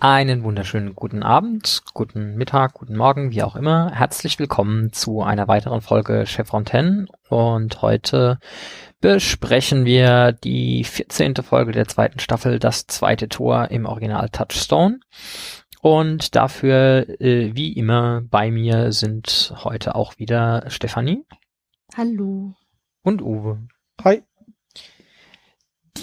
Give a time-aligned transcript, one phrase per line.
[0.00, 3.90] Einen wunderschönen guten Abend, guten Mittag, guten Morgen, wie auch immer.
[3.90, 8.38] Herzlich willkommen zu einer weiteren Folge Chef Fontaine und heute
[9.00, 11.34] besprechen wir die 14.
[11.42, 15.00] Folge der zweiten Staffel, das zweite Tor im Original Touchstone.
[15.82, 21.24] Und dafür, äh, wie immer, bei mir sind heute auch wieder Stefanie.
[21.96, 22.54] Hallo.
[23.02, 23.66] Und Uwe.
[24.04, 24.22] Hi.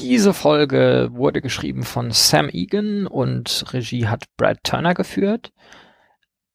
[0.02, 5.52] Diese Folge wurde geschrieben von Sam Egan und Regie hat Brad Turner geführt.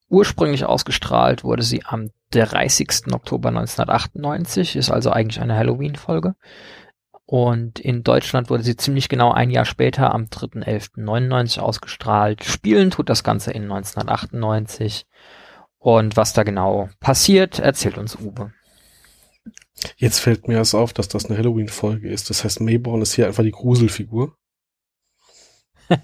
[0.08, 3.12] Ursprünglich ausgestrahlt wurde sie am 30.
[3.12, 6.34] Oktober 1998, ist also eigentlich eine Halloween-Folge.
[7.26, 12.44] Und in Deutschland wurde sie ziemlich genau ein Jahr später, am 3.11.99 ausgestrahlt.
[12.44, 15.06] Spielen tut das Ganze in 1998.
[15.78, 18.52] Und was da genau passiert, erzählt uns Uwe.
[19.96, 22.30] Jetzt fällt mir erst auf, dass das eine Halloween-Folge ist.
[22.30, 24.36] Das heißt, Mayborn ist hier einfach die Gruselfigur.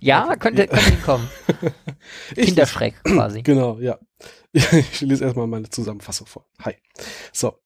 [0.00, 1.28] ja, könnte, könnte hinkommen.
[2.34, 3.42] Kinderschreck quasi.
[3.44, 3.98] Genau, ja.
[4.52, 6.46] Ich lese erstmal meine Zusammenfassung vor.
[6.62, 6.76] Hi.
[7.32, 7.58] So.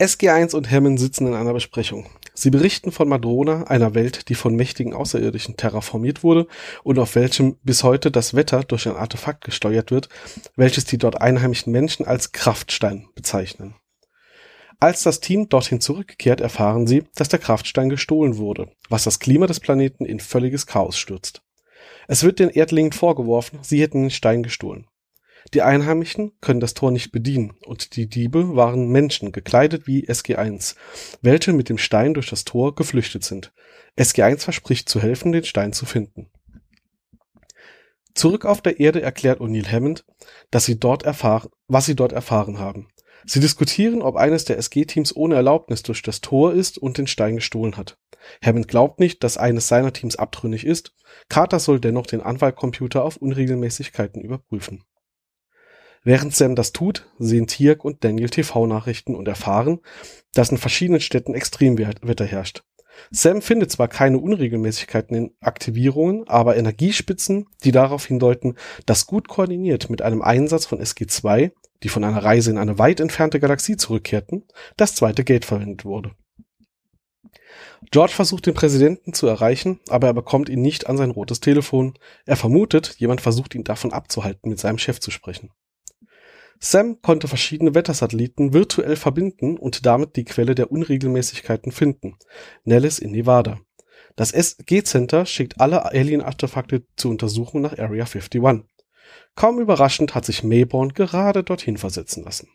[0.00, 2.08] SG1 und Hammond sitzen in einer Besprechung.
[2.40, 6.46] Sie berichten von Madrona, einer Welt, die von mächtigen Außerirdischen terraformiert wurde
[6.84, 10.08] und auf welchem bis heute das Wetter durch ein Artefakt gesteuert wird,
[10.54, 13.74] welches die dort einheimischen Menschen als Kraftstein bezeichnen.
[14.78, 19.48] Als das Team dorthin zurückkehrt, erfahren sie, dass der Kraftstein gestohlen wurde, was das Klima
[19.48, 21.42] des Planeten in völliges Chaos stürzt.
[22.06, 24.86] Es wird den Erdlingen vorgeworfen, sie hätten den Stein gestohlen.
[25.54, 30.74] Die Einheimischen können das Tor nicht bedienen und die Diebe waren Menschen, gekleidet wie SG-1,
[31.22, 33.52] welche mit dem Stein durch das Tor geflüchtet sind.
[33.96, 36.30] SG-1 verspricht zu helfen, den Stein zu finden.
[38.14, 40.04] Zurück auf der Erde erklärt O'Neill Hammond,
[40.50, 42.88] dass sie dort erfahren, was sie dort erfahren haben.
[43.24, 47.36] Sie diskutieren, ob eines der SG-Teams ohne Erlaubnis durch das Tor ist und den Stein
[47.36, 47.98] gestohlen hat.
[48.44, 50.94] Hammond glaubt nicht, dass eines seiner Teams abtrünnig ist.
[51.28, 54.84] Carter soll dennoch den Anwaltcomputer auf Unregelmäßigkeiten überprüfen.
[56.04, 59.80] Während Sam das tut, sehen Tirk und Daniel TV-Nachrichten und erfahren,
[60.32, 62.62] dass in verschiedenen Städten Extremwetter herrscht.
[63.10, 68.56] Sam findet zwar keine Unregelmäßigkeiten in Aktivierungen, aber Energiespitzen, die darauf hindeuten,
[68.86, 73.00] dass gut koordiniert mit einem Einsatz von SG-2, die von einer Reise in eine weit
[73.00, 74.44] entfernte Galaxie zurückkehrten,
[74.76, 76.12] das zweite Gate verwendet wurde.
[77.90, 81.94] George versucht den Präsidenten zu erreichen, aber er bekommt ihn nicht an sein rotes Telefon.
[82.26, 85.50] Er vermutet, jemand versucht ihn davon abzuhalten, mit seinem Chef zu sprechen.
[86.60, 92.16] Sam konnte verschiedene Wettersatelliten virtuell verbinden und damit die Quelle der Unregelmäßigkeiten finden,
[92.64, 93.60] Nellis in Nevada.
[94.16, 98.64] Das SG-Center schickt alle Alien-Artefakte zur Untersuchung nach Area 51.
[99.36, 102.48] Kaum überraschend hat sich Mayborn gerade dorthin versetzen lassen.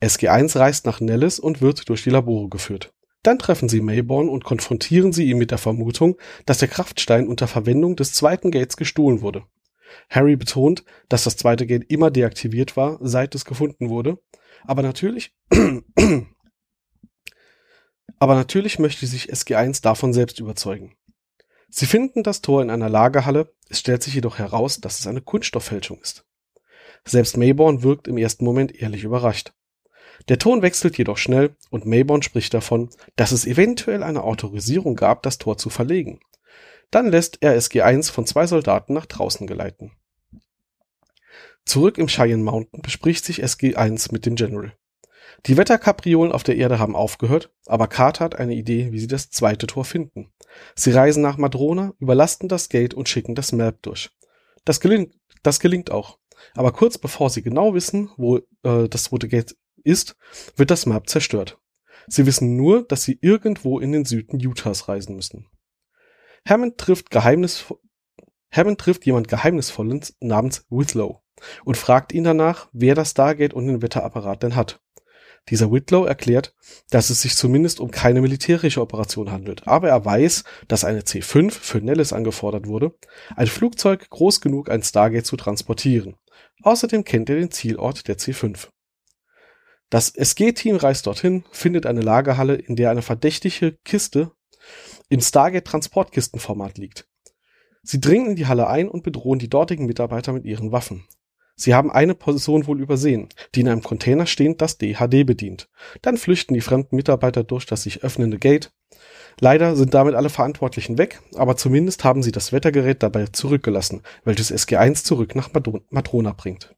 [0.00, 2.92] SG-1 reist nach Nellis und wird durch die Labore geführt.
[3.22, 6.16] Dann treffen sie Mayborn und konfrontieren sie ihn mit der Vermutung,
[6.46, 9.44] dass der Kraftstein unter Verwendung des zweiten Gates gestohlen wurde.
[10.08, 14.18] Harry betont, dass das zweite Gate immer deaktiviert war, seit es gefunden wurde.
[14.64, 15.34] Aber natürlich,
[18.18, 20.94] aber natürlich möchte sich SG1 davon selbst überzeugen.
[21.68, 25.22] Sie finden das Tor in einer Lagerhalle, es stellt sich jedoch heraus, dass es eine
[25.22, 26.26] Kunststofffälschung ist.
[27.04, 29.52] Selbst Mayborn wirkt im ersten Moment ehrlich überrascht.
[30.28, 35.22] Der Ton wechselt jedoch schnell und Mayborn spricht davon, dass es eventuell eine Autorisierung gab,
[35.22, 36.20] das Tor zu verlegen.
[36.92, 39.92] Dann lässt er SG-1 von zwei Soldaten nach draußen geleiten.
[41.64, 44.76] Zurück im Cheyenne Mountain bespricht sich SG-1 mit dem General.
[45.46, 49.30] Die Wetterkapriolen auf der Erde haben aufgehört, aber Carter hat eine Idee, wie sie das
[49.30, 50.32] zweite Tor finden.
[50.74, 54.10] Sie reisen nach Madrona, überlasten das Gate und schicken das Map durch.
[54.64, 56.18] Das gelingt, das gelingt auch.
[56.54, 60.16] Aber kurz bevor sie genau wissen, wo äh, das rote Gate ist,
[60.56, 61.58] wird das Map zerstört.
[62.06, 65.46] Sie wissen nur, dass sie irgendwo in den Süden Utahs reisen müssen.
[66.48, 67.66] Hammond trifft, Geheimnis,
[68.50, 71.22] Hammond trifft jemand Geheimnisvolles namens Whitlow
[71.64, 74.80] und fragt ihn danach, wer das Stargate und den Wetterapparat denn hat.
[75.48, 76.54] Dieser Whitlow erklärt,
[76.90, 81.50] dass es sich zumindest um keine militärische Operation handelt, aber er weiß, dass eine C5
[81.50, 82.94] für Nellis angefordert wurde,
[83.34, 86.14] ein Flugzeug groß genug, ein Stargate zu transportieren.
[86.62, 88.68] Außerdem kennt er den Zielort der C5.
[89.90, 94.30] Das SG-Team reist dorthin, findet eine Lagerhalle, in der eine verdächtige Kiste
[95.08, 97.06] im Stargate-Transportkistenformat liegt.
[97.82, 101.04] Sie dringen in die Halle ein und bedrohen die dortigen Mitarbeiter mit ihren Waffen.
[101.54, 105.68] Sie haben eine Person wohl übersehen, die in einem Container stehend das DHD bedient.
[106.00, 108.72] Dann flüchten die fremden Mitarbeiter durch das sich öffnende Gate.
[109.40, 114.52] Leider sind damit alle Verantwortlichen weg, aber zumindest haben sie das Wettergerät dabei zurückgelassen, welches
[114.52, 115.50] SG1 zurück nach
[115.90, 116.74] Matrona bringt.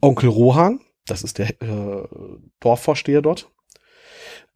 [0.00, 2.06] Onkel Rohan, das ist der äh,
[2.60, 3.50] Dorfvorsteher dort,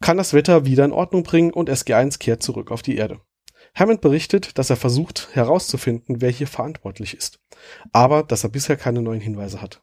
[0.03, 3.21] kann das Wetter wieder in Ordnung bringen und SG1 kehrt zurück auf die Erde.
[3.73, 7.39] Hammond berichtet, dass er versucht herauszufinden, wer hier verantwortlich ist,
[7.93, 9.81] aber dass er bisher keine neuen Hinweise hat.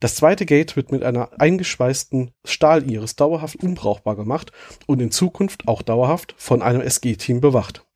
[0.00, 4.50] Das zweite Gate wird mit einer eingeschweißten Stahliris dauerhaft unbrauchbar gemacht
[4.88, 7.86] und in Zukunft auch dauerhaft von einem SG-Team bewacht.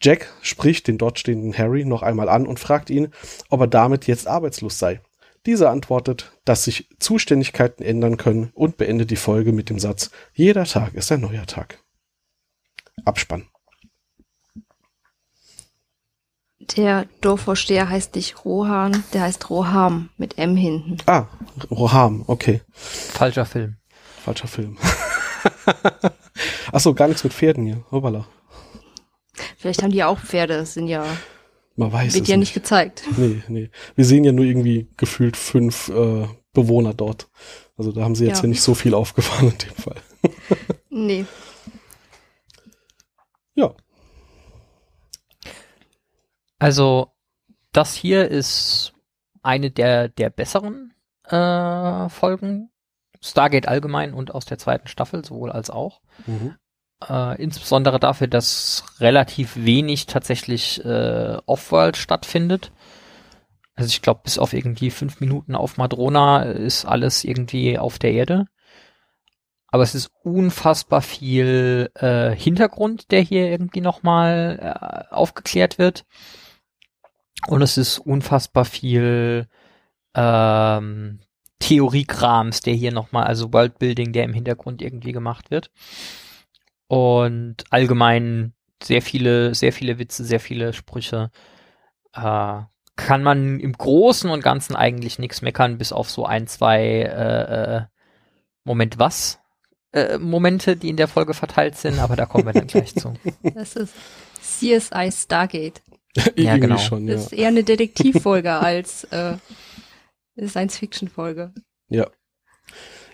[0.00, 3.08] Jack spricht den dort stehenden Harry noch einmal an und fragt ihn,
[3.50, 5.00] ob er damit jetzt arbeitslos sei.
[5.46, 10.64] Dieser antwortet, dass sich Zuständigkeiten ändern können und beendet die Folge mit dem Satz, jeder
[10.64, 11.78] Tag ist ein neuer Tag.
[13.04, 13.46] Abspann.
[16.76, 20.98] Der Dorfvorsteher heißt nicht Rohan, der heißt Roham mit M hinten.
[21.06, 21.26] Ah,
[21.70, 22.60] Roham, okay.
[22.72, 23.76] Falscher Film.
[24.24, 24.78] Falscher Film.
[26.72, 27.84] Achso, gar nichts mit Pferden hier.
[27.90, 28.26] Hoppala.
[29.58, 31.04] Vielleicht haben die auch Pferde, das sind ja.
[31.76, 33.04] Man weiß wird es ja nicht gezeigt.
[33.16, 33.70] Nee, nee.
[33.94, 37.28] Wir sehen ja nur irgendwie gefühlt fünf äh, Bewohner dort.
[37.76, 38.48] Also da haben sie jetzt ja, Ja.
[38.48, 39.96] nicht so viel aufgefahren in dem Fall.
[40.94, 41.24] Nee.
[43.54, 43.74] Ja.
[46.58, 47.08] Also,
[47.72, 48.92] das hier ist
[49.42, 50.92] eine der, der besseren
[51.24, 52.68] äh, Folgen.
[53.24, 56.00] Stargate allgemein und aus der zweiten Staffel, sowohl als auch.
[56.26, 56.56] Mhm.
[57.08, 62.72] Äh, insbesondere dafür, dass relativ wenig tatsächlich äh, Off-World stattfindet.
[63.74, 68.12] Also ich glaube, bis auf irgendwie fünf Minuten auf Madrona ist alles irgendwie auf der
[68.12, 68.46] Erde.
[69.68, 76.04] Aber es ist unfassbar viel äh, Hintergrund, der hier irgendwie nochmal äh, aufgeklärt wird.
[77.46, 79.48] Und es ist unfassbar viel
[80.14, 81.20] ähm,
[81.58, 85.70] Theoriekrams, der hier nochmal, also Worldbuilding, der im Hintergrund irgendwie gemacht wird.
[86.88, 88.52] Und allgemein
[88.82, 91.30] sehr viele, sehr viele Witze, sehr viele Sprüche.
[92.12, 92.60] Äh,
[92.96, 97.76] kann man im Großen und Ganzen eigentlich nichts meckern, bis auf so ein, zwei äh,
[97.76, 97.82] äh,
[98.64, 99.42] Moment was
[99.92, 103.14] äh, Momente, die in der Folge verteilt sind, aber da kommen wir dann gleich zu.
[103.54, 103.94] Das ist
[104.40, 105.82] CSI Stargate.
[106.36, 106.76] Ja, genau.
[106.76, 107.14] schon, ja.
[107.14, 109.36] Das ist eher eine Detektivfolge als äh,
[110.36, 111.54] eine Science-Fiction-Folge.
[111.88, 112.06] Ja.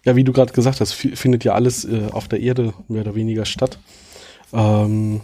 [0.08, 3.02] Ja, wie du gerade gesagt hast, fi- findet ja alles äh, auf der Erde mehr
[3.02, 3.78] oder weniger statt.
[4.54, 5.20] Ähm,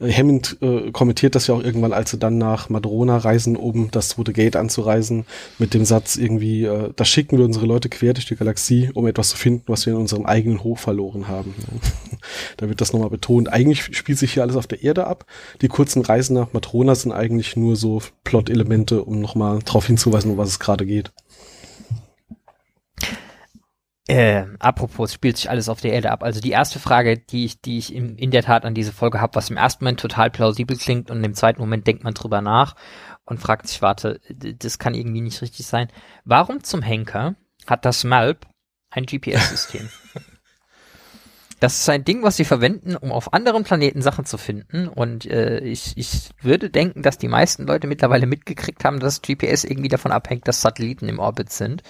[0.00, 4.08] Hammond äh, kommentiert das ja auch irgendwann, als sie dann nach Madrona reisen, um das
[4.08, 5.26] zweite Gate anzureisen,
[5.58, 9.06] mit dem Satz irgendwie, äh, da schicken wir unsere Leute quer durch die Galaxie, um
[9.06, 11.54] etwas zu finden, was wir in unserem eigenen Hof verloren haben.
[12.56, 13.52] da wird das nochmal betont.
[13.52, 15.26] Eigentlich spielt sich hier alles auf der Erde ab.
[15.60, 20.38] Die kurzen Reisen nach Madrona sind eigentlich nur so Plot-Elemente, um nochmal darauf hinzuweisen, um
[20.38, 21.12] was es gerade geht.
[24.10, 26.24] Äh, apropos, spielt sich alles auf der Erde ab.
[26.24, 29.20] Also die erste Frage, die ich, die ich in, in der Tat an diese Folge
[29.20, 32.40] habe, was im ersten Moment total plausibel klingt und im zweiten Moment denkt man drüber
[32.40, 32.74] nach
[33.24, 35.92] und fragt sich, warte, das kann irgendwie nicht richtig sein.
[36.24, 37.36] Warum zum Henker
[37.68, 38.48] hat das Malp
[38.90, 39.88] ein GPS-System?
[41.60, 44.88] Das ist ein Ding, was sie verwenden, um auf anderen Planeten Sachen zu finden.
[44.88, 49.64] Und äh, ich, ich würde denken, dass die meisten Leute mittlerweile mitgekriegt haben, dass GPS
[49.64, 51.82] irgendwie davon abhängt, dass Satelliten im Orbit sind.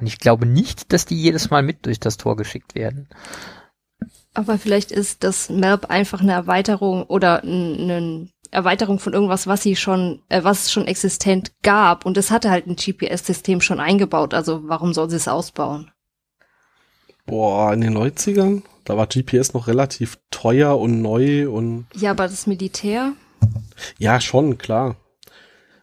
[0.00, 3.08] Und ich glaube nicht, dass die jedes Mal mit durch das Tor geschickt werden.
[4.34, 9.76] Aber vielleicht ist das MERP einfach eine Erweiterung oder eine Erweiterung von irgendwas, was sie
[9.76, 12.04] schon, äh, was es schon existent gab.
[12.04, 14.34] Und es hatte halt ein GPS-System schon eingebaut.
[14.34, 15.92] Also warum soll sie es ausbauen?
[17.32, 22.28] Boah, in den 90ern, da war GPS noch relativ teuer und neu und Ja, aber
[22.28, 23.14] das Militär?
[23.96, 24.96] ja, schon, klar.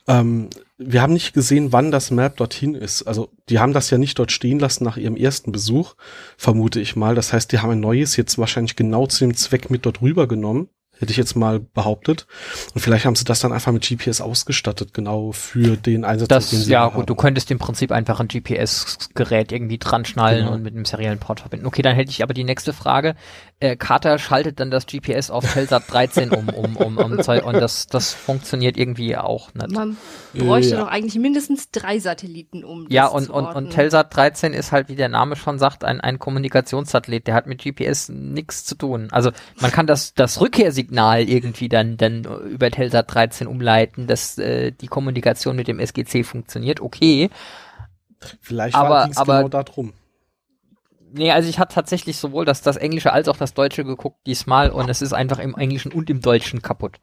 [0.08, 3.02] Ähm, wir haben nicht gesehen, wann das Map dorthin ist.
[3.02, 5.96] Also, die haben das ja nicht dort stehen lassen nach ihrem ersten Besuch,
[6.38, 7.16] vermute ich mal.
[7.16, 10.70] Das heißt, die haben ein neues jetzt wahrscheinlich genau zu dem Zweck mit dort rübergenommen.
[11.00, 12.28] Hätte ich jetzt mal behauptet.
[12.76, 16.50] Und vielleicht haben sie das dann einfach mit GPS ausgestattet, genau für den Einsatz, Das,
[16.50, 17.06] den sie ja gut, haben.
[17.06, 20.52] du könntest im Prinzip einfach ein GPS-Gerät irgendwie dran schnallen Genau.
[20.54, 21.66] und mit einem seriellen Port verbinden.
[21.66, 23.16] Okay, dann hätte ich aber die nächste Frage.
[23.62, 27.88] Äh, Carter schaltet dann das GPS auf Telsat 13 um, um, um, um und das,
[27.88, 29.72] das funktioniert irgendwie auch nicht.
[29.72, 29.98] Man
[30.34, 30.82] bräuchte Ja.
[30.82, 34.72] doch eigentlich mindestens drei Satelliten, um das Ja, und, zu und, und Telsat 13 ist
[34.72, 37.28] halt, wie der Name schon sagt, ein, ein Kommunikationssatellit.
[37.28, 39.08] Der hat mit GPS nichts zu tun.
[39.12, 44.72] Also man kann das, das Rückkehrsignal irgendwie dann, dann über Telsat 13 umleiten, dass äh,
[44.72, 46.82] die Kommunikation mit dem SGC funktioniert.
[46.82, 47.30] Okay.
[48.42, 49.94] Vielleicht aber- war es aber- genau darum.
[51.12, 54.70] Nee, also ich hatte tatsächlich sowohl das, das Englische als auch das Deutsche geguckt diesmal
[54.70, 57.00] und es ist einfach im Englischen und im Deutschen kaputt.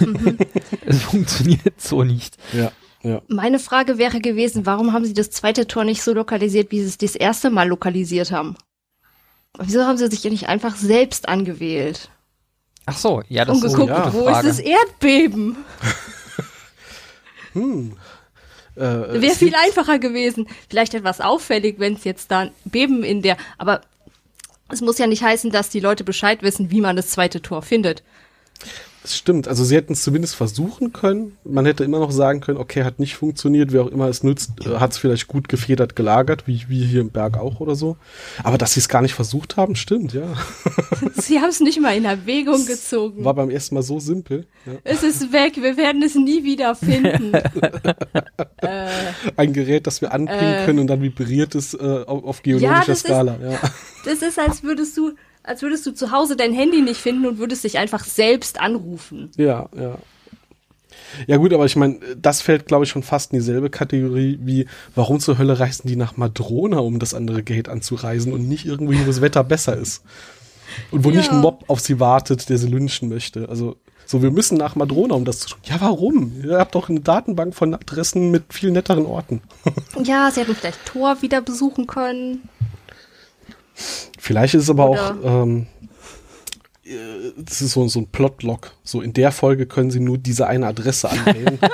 [0.00, 0.38] Mhm.
[0.86, 2.38] es funktioniert so nicht.
[2.54, 3.20] Ja, ja.
[3.28, 6.88] Meine Frage wäre gewesen, warum haben sie das zweite Tor nicht so lokalisiert, wie sie
[6.88, 8.56] es das erste Mal lokalisiert haben?
[9.58, 12.08] Wieso haben sie sich ja nicht einfach selbst angewählt?
[12.86, 14.10] Ach so, ja, das und ist geguckt, eine ja.
[14.10, 14.48] gute wo ist Frage.
[14.48, 15.56] das Erdbeben?
[17.54, 17.96] Hm.
[18.74, 20.48] Äh, Wäre viel einfacher gewesen.
[20.68, 23.82] Vielleicht etwas auffällig, wenn es jetzt da ein Beben in der, aber
[24.68, 27.62] es muss ja nicht heißen, dass die Leute Bescheid wissen, wie man das zweite Tor
[27.62, 28.02] findet.
[29.04, 29.48] Das stimmt.
[29.48, 31.36] Also sie hätten es zumindest versuchen können.
[31.44, 34.52] Man hätte immer noch sagen können, okay, hat nicht funktioniert, wer auch immer es nützt,
[34.64, 37.98] äh, hat es vielleicht gut gefedert gelagert, wie wie hier im Berg auch oder so.
[38.42, 40.22] Aber dass sie es gar nicht versucht haben, stimmt, ja.
[41.16, 43.22] Sie haben es nicht mal in Erwägung gezogen.
[43.26, 44.46] War beim ersten Mal so simpel.
[44.64, 44.72] Ja.
[44.84, 47.34] Es ist weg, wir werden es nie wieder finden.
[48.62, 48.88] äh,
[49.36, 50.64] Ein Gerät, das wir anbringen Äh.
[50.64, 53.36] können und dann vibriert es äh, auf, auf geologischer ist- Skala.
[53.42, 53.58] ja.
[54.06, 55.12] das ist, als würdest du,
[55.44, 59.30] als würdest du zu Hause dein Handy nicht finden und würdest dich einfach selbst anrufen.
[59.36, 59.98] Ja, ja.
[61.26, 64.66] Ja gut, aber ich meine, das fällt, glaube ich, schon fast in dieselbe Kategorie wie,
[64.94, 68.92] warum zur Hölle reisen die nach Madrona, um das andere Gate anzureisen und nicht irgendwo
[68.92, 70.02] hin, wo das Wetter besser ist.
[70.90, 71.32] Und wo nicht Ja.
[71.32, 73.48] ein Mob auf sie wartet, der sie lynchen möchte.
[73.48, 75.58] Also, so, wir müssen nach Madrona, um das zu tun.
[75.64, 76.32] Ja, warum?
[76.44, 79.40] Ihr habt doch eine Datenbank von Adressen mit viel netteren Orten.
[80.02, 82.48] Ja, sie hätten vielleicht Tor wieder besuchen können.
[84.18, 85.66] Vielleicht ist es aber Oder- auch, ähm,
[86.84, 86.90] äh,
[87.36, 88.72] das ist so, so ein Plotlog.
[88.82, 91.58] So in der Folge können sie nur diese eine Adresse anwählen.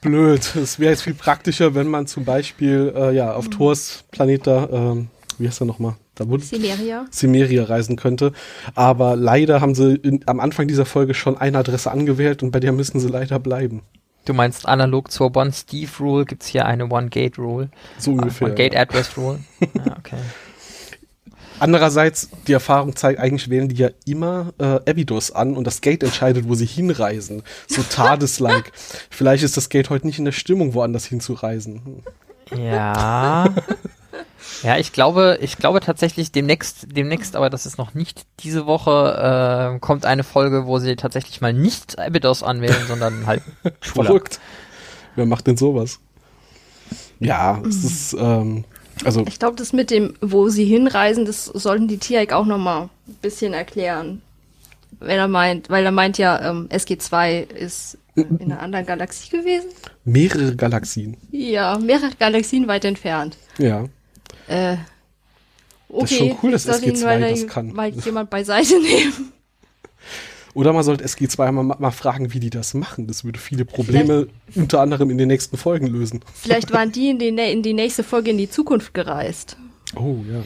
[0.00, 0.54] Blöd.
[0.56, 4.68] Es wäre jetzt viel praktischer, wenn man zum Beispiel äh, ja auf Thors Planet da,
[4.70, 5.96] ähm, wie heißt er nochmal?
[6.14, 7.06] Da wurde Celeria.
[7.10, 8.32] Cimmeria reisen könnte.
[8.74, 12.60] Aber leider haben sie in, am Anfang dieser Folge schon eine Adresse angewählt und bei
[12.60, 13.82] der müssen sie leider bleiben.
[14.24, 17.70] Du meinst analog zur One-Steve-Rule gibt's hier eine One-Gate-Rule.
[17.98, 18.48] So ungefähr.
[18.48, 19.40] One-Gate-Address-Rule.
[19.60, 20.18] ja, okay.
[21.58, 26.02] Andererseits, die Erfahrung zeigt, eigentlich wählen die ja immer äh, Abydos an und das Gate
[26.02, 27.42] entscheidet, wo sie hinreisen.
[27.68, 28.72] So Tades-like.
[29.10, 32.02] Vielleicht ist das Gate heute nicht in der Stimmung, woanders hinzureisen.
[32.56, 33.44] Ja.
[34.62, 39.74] Ja, ich glaube, ich glaube tatsächlich demnächst, demnächst, aber das ist noch nicht diese Woche,
[39.76, 43.42] äh, kommt eine Folge, wo sie tatsächlich mal nicht Abydos anwählen, sondern halt
[43.80, 44.06] Schulak.
[44.06, 44.40] Verrückt.
[45.16, 45.98] Wer macht denn sowas?
[47.20, 48.64] Ja, es ist, ähm,
[49.04, 52.58] also, Ich glaube, das mit dem, wo sie hinreisen, das sollten die Tiag auch noch
[52.58, 54.22] mal ein bisschen erklären.
[55.00, 59.68] Wenn er meint, weil er meint ja, ähm, SG2 ist in einer anderen Galaxie gewesen.
[60.04, 61.16] mehrere Galaxien.
[61.30, 63.36] Ja, mehrere Galaxien weit entfernt.
[63.58, 63.86] Ja.
[64.48, 64.76] Äh,
[65.88, 67.72] okay, ist schon cool, dass soll ihn SG2 mal, das kann.
[67.72, 69.32] mal jemand beiseite nehmen.
[70.54, 73.06] Oder man sollte SG2 mal, mal fragen, wie die das machen.
[73.06, 76.20] Das würde viele Probleme unter anderem in den nächsten Folgen lösen.
[76.34, 79.56] Vielleicht waren die in die, nä- in die nächste Folge in die Zukunft gereist.
[79.96, 80.42] Oh ja.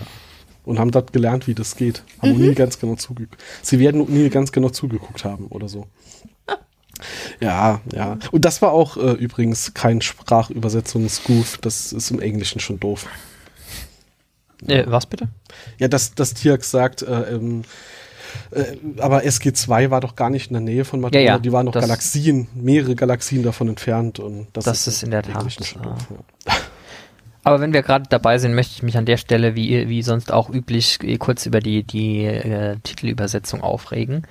[0.64, 2.02] Und haben dort gelernt, wie das geht.
[2.22, 3.42] Haben O'Neill ganz genau zugeguckt.
[3.62, 5.86] Sie werden O'Neill ganz genau zugeguckt haben oder so.
[7.40, 8.18] Ja, ja.
[8.32, 11.58] Und das war auch äh, übrigens kein Sprachübersetzungsgoof.
[11.58, 13.06] Das ist im Englischen schon doof.
[14.66, 15.28] Äh, was bitte?
[15.78, 17.62] Ja, dass das Tiax sagt, äh, ähm,
[18.50, 21.22] äh, aber SG2 war doch gar nicht in der Nähe von Madonna.
[21.22, 24.18] Ja, ja, die waren noch Galaxien, mehrere Galaxien davon entfernt.
[24.18, 25.82] Und das, Das ist in der Tat, ja.
[25.84, 26.54] ja.
[27.42, 30.32] Aber wenn wir gerade dabei sind, möchte ich mich an der Stelle, wie, wie sonst
[30.32, 34.26] auch üblich, eh kurz über die, die äh, Titelübersetzung aufregen.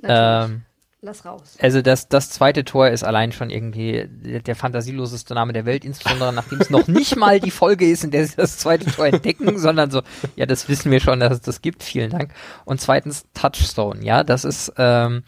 [0.00, 0.50] Natürlich.
[0.52, 0.62] Ähm,
[1.02, 1.58] Lass raus.
[1.60, 6.32] Also das, das zweite Tor ist allein schon irgendwie der, fantasieloseste Name der Welt, insbesondere
[6.32, 9.58] nachdem es noch nicht mal die Folge ist, in der sie das zweite Tor entdecken,
[9.58, 10.00] sondern so,
[10.36, 12.32] ja, das wissen wir schon, dass es das gibt, vielen Dank.
[12.64, 15.24] Und zweitens Touchstone, ja, das ist, ähm,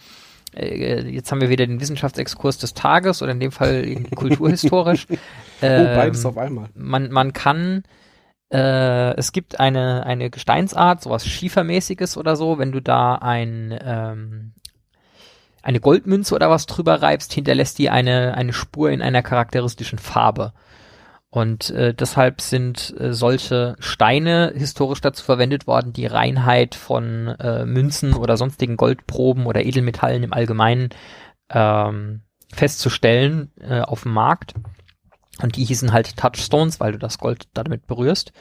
[0.57, 5.07] äh, jetzt haben wir wieder den Wissenschaftsexkurs des Tages oder in dem Fall irgendwie kulturhistorisch.
[5.61, 6.69] Oh, Ähm, beides auf einmal.
[6.77, 7.83] man, man kann,
[8.53, 14.53] äh, es gibt eine, eine Gesteinsart, sowas Schiefermäßiges oder so, wenn du da ein, ähm,
[15.69, 20.55] eine Goldmünze oder was drüber reibst, hinterlässt die eine, eine Spur in einer charakteristischen Farbe.
[21.29, 27.67] Und äh, deshalb sind äh, solche Steine historisch dazu verwendet worden, die Reinheit von äh,
[27.67, 30.89] Münzen oder sonstigen Goldproben oder Edelmetallen im Allgemeinen
[31.51, 34.55] ähm, festzustellen äh, auf dem Markt.
[35.43, 38.33] Und die hießen halt Touchstones, weil du das Gold damit berührst.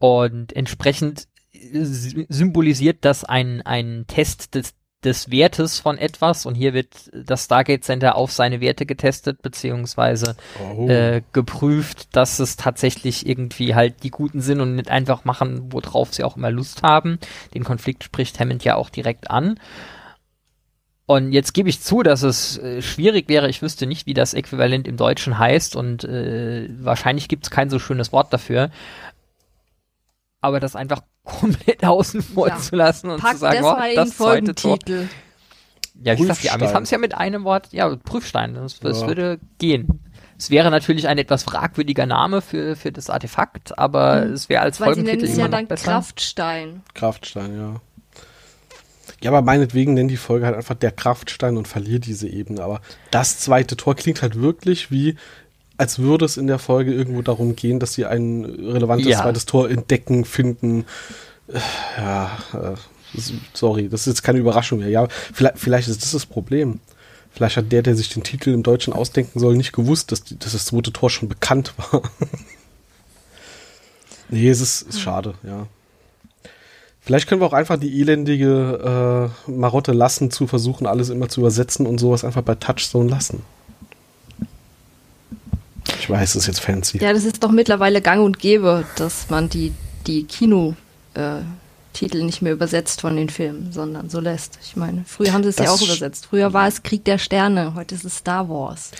[0.00, 6.46] Und entsprechend äh, sy- symbolisiert das ein, ein Test des, des Wertes von etwas.
[6.46, 10.88] Und hier wird das Stargate Center auf seine Werte getestet, beziehungsweise Oh.
[10.88, 16.12] äh, geprüft, dass es tatsächlich irgendwie halt die Guten sind und nicht einfach machen, worauf
[16.14, 17.18] sie auch immer Lust haben.
[17.54, 19.58] Den Konflikt spricht Hammond ja auch direkt an.
[21.06, 23.48] Und jetzt gebe ich zu, dass es äh, schwierig wäre.
[23.48, 27.68] Ich wüsste nicht, wie das Äquivalent im Deutschen heißt und äh, wahrscheinlich gibt es kein
[27.70, 28.70] so schönes Wort dafür.
[30.42, 32.58] Aber das einfach komplett außen vor Ja.
[32.58, 34.78] zu lassen und Pack zu sagen, das oh, das zweite Tor.
[36.04, 39.00] Ja, wie gesagt, die Amis haben es ja mit einem Wort, ja, Prüfstein, das, das
[39.02, 39.06] Ja.
[39.06, 40.00] würde gehen.
[40.36, 44.80] Es wäre natürlich ein etwas fragwürdiger Name für, für das Artefakt, aber es wäre als
[44.80, 44.84] Mhm.
[44.84, 45.92] Weil sie nennen Folgentitel es immer ja dann besser.
[45.92, 46.82] Kraftstein.
[46.94, 47.80] Kraftstein, ja.
[49.22, 52.64] Ja, aber meinetwegen nennt die Folge halt einfach der Kraftstein und verliert diese Ebene.
[52.64, 52.80] Aber
[53.12, 55.14] das zweite Tor klingt halt wirklich wie,
[55.82, 59.22] als würde es in der Folge irgendwo darum gehen, dass sie ein relevantes Ja.
[59.22, 60.84] zweites Tor entdecken, finden.
[61.98, 63.18] Ja, äh,
[63.52, 64.90] sorry, das ist jetzt keine Überraschung mehr.
[64.90, 66.78] Ja, vielleicht, vielleicht ist das das Problem.
[67.32, 70.38] Vielleicht hat der, der sich den Titel im Deutschen ausdenken soll, nicht gewusst, dass, die,
[70.38, 72.02] dass das zweite Tor schon bekannt war.
[74.28, 75.66] nee, es ist, ist schade, ja.
[77.00, 81.40] Vielleicht können wir auch einfach die elendige äh, Marotte lassen, zu versuchen, alles immer zu
[81.40, 83.42] übersetzen und sowas einfach bei Touchstone lassen.
[86.02, 86.98] Ich weiß, das ist jetzt fancy.
[86.98, 89.72] Ja, das ist doch mittlerweile gang und gäbe, dass man die,
[90.08, 90.74] die Kino,
[91.14, 91.42] äh,
[92.12, 94.58] nicht mehr übersetzt von den Filmen, sondern so lässt.
[94.64, 96.26] Ich meine, früher haben sie es ja auch übersetzt.
[96.26, 98.90] Früher war es Krieg der Sterne, heute ist es Star Wars.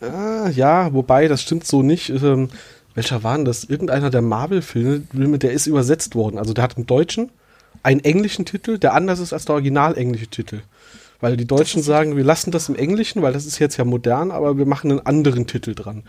[0.00, 2.10] Ah, ja, wobei, das stimmt so nicht.
[2.10, 2.50] Ähm,
[2.94, 3.64] welcher war denn das?
[3.64, 6.38] Irgendeiner der Marvel-Filme, der ist übersetzt worden.
[6.38, 7.30] Also der hat im Deutschen
[7.82, 10.60] einen englischen Titel, der anders ist als der original englische Titel.
[11.22, 14.32] Weil die Deutschen sagen, wir lassen das im Englischen, weil das ist jetzt ja modern,
[14.32, 16.02] aber wir machen einen anderen Titel dran.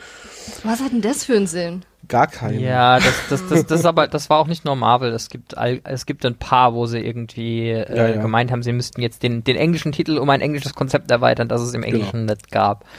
[0.63, 1.85] Was hat denn das für einen Sinn?
[2.07, 2.59] Gar keinen.
[2.59, 5.13] Ja, das, das, das, das, aber, das war auch nicht nur Marvel.
[5.13, 8.21] Es gibt, all, es gibt ein paar, wo sie irgendwie äh, Ja, ja.
[8.23, 11.61] gemeint haben, sie müssten jetzt den, den englischen Titel um ein englisches Konzept erweitern, das
[11.61, 12.83] es im Englischen nicht gab.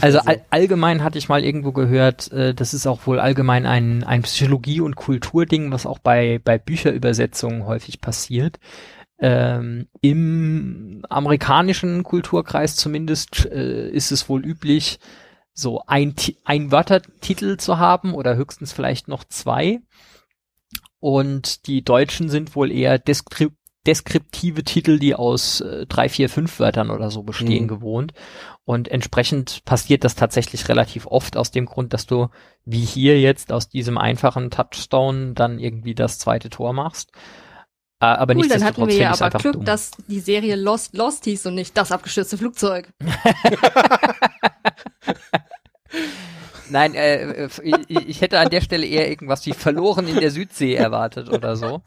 [0.00, 0.26] Also so.
[0.26, 4.22] all, allgemein hatte ich mal irgendwo gehört, äh, das ist auch wohl allgemein ein, ein
[4.22, 8.58] Psychologie- und Kulturding, was auch bei, bei Bücherübersetzungen häufig passiert.
[9.18, 14.98] Ähm, Im amerikanischen Kulturkreis zumindest äh, ist es wohl üblich,
[15.52, 19.80] so ein, ein Wörtertitel zu haben oder höchstens vielleicht noch zwei.
[20.98, 23.52] Und die Deutschen sind wohl eher deskrip
[23.86, 27.68] deskriptive Titel, die aus äh, drei, vier, fünf Wörtern oder so bestehen Mhm.
[27.68, 28.14] gewohnt.
[28.64, 32.28] Und entsprechend passiert das tatsächlich relativ oft aus dem Grund, dass du
[32.64, 37.12] wie hier jetzt aus diesem einfachen Touchstone dann irgendwie das zweite Tor machst.
[38.04, 39.64] Äh, aber Cool, dann hatten wir ja aber Glück, dumm.
[39.64, 42.88] dass die Serie Lost Lost hieß und nicht das abgestürzte Flugzeug.
[46.68, 47.48] Nein, äh, äh,
[47.88, 51.56] ich, ich hätte an der Stelle eher irgendwas wie verloren in der Südsee erwartet oder
[51.56, 51.80] so.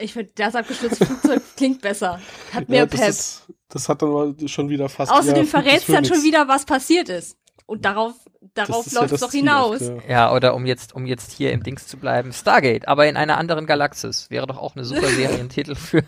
[0.00, 2.20] Ich finde, das abgestürzte Flugzeug klingt besser.
[2.52, 3.00] Hat mehr ja, Pep.
[3.00, 5.12] das, ist, das hat dann mal schon wieder fast.
[5.12, 7.36] Außerdem ja, verrätst dann schon wieder, was passiert ist.
[7.68, 8.14] Und darauf,
[8.54, 9.82] darauf ja läuft es das doch Ziel hinaus.
[9.82, 10.10] oft, ja.
[10.10, 13.36] Ja, oder um jetzt, um jetzt hier im Dings zu bleiben, Stargate, aber in einer
[13.36, 14.30] anderen Galaxis.
[14.30, 16.02] Wäre doch auch eine super Serientitel für.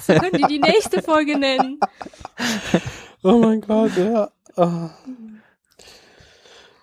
[0.00, 1.78] So können die die nächste Folge nennen.
[3.22, 4.30] Oh mein Gott, ja.
[4.56, 4.90] Ah,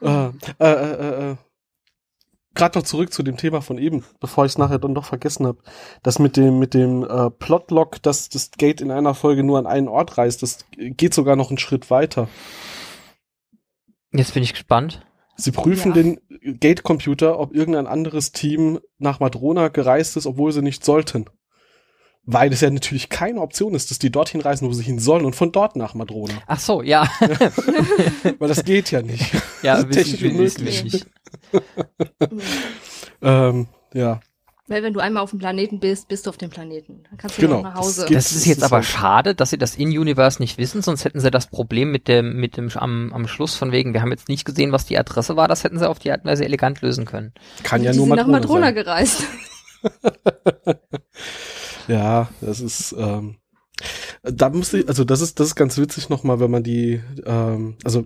[0.03, 0.29] äh,
[0.59, 1.35] äh, äh, äh.
[2.53, 5.47] Gerade noch zurück zu dem Thema von eben, bevor ich es nachher dann doch vergessen
[5.47, 5.59] habe.
[6.03, 9.67] Das mit dem mit dem äh, Plotlock, dass das Gate in einer Folge nur an
[9.67, 12.27] einen Ort reist, das geht sogar noch einen Schritt weiter.
[14.11, 15.05] Jetzt bin ich gespannt.
[15.37, 16.03] Sie prüfen Ja.
[16.03, 16.19] den
[16.59, 21.25] Gate-Computer, ob irgendein anderes Team nach Madrona gereist ist, obwohl sie nicht sollten.
[22.23, 25.25] Weil es ja natürlich keine Option ist, dass die dorthin reisen, wo sie hin sollen
[25.25, 26.35] und von dort nach Madrona.
[26.45, 27.09] Ach so, ja.
[28.39, 29.25] Weil das geht ja nicht.
[29.63, 30.83] ja, technisch unmöglich.
[30.83, 31.07] nicht.
[33.21, 34.19] Ähm, ja,
[34.67, 37.03] Weil wenn du einmal auf dem Planeten bist, bist du auf dem Planeten.
[37.09, 38.01] Dann kannst du Genau, noch nach Hause.
[38.01, 41.29] das Das ist jetzt aber schade, dass sie das In-Universe nicht wissen, sonst hätten sie
[41.31, 44.45] das Problem mit dem, mit dem am, am Schluss von wegen, wir haben jetzt nicht
[44.45, 47.05] gesehen, was die Adresse war, das hätten sie auf die Art und Weise elegant lösen
[47.05, 47.33] können.
[47.63, 48.75] kann ja die nur sind nach Madrona, Madrona sein.
[48.75, 49.23] gereist.
[51.87, 53.35] Ja, das ist, ähm,
[54.23, 57.75] da muss ich, also das ist, das ist ganz witzig nochmal, wenn man die, ähm,
[57.83, 58.05] also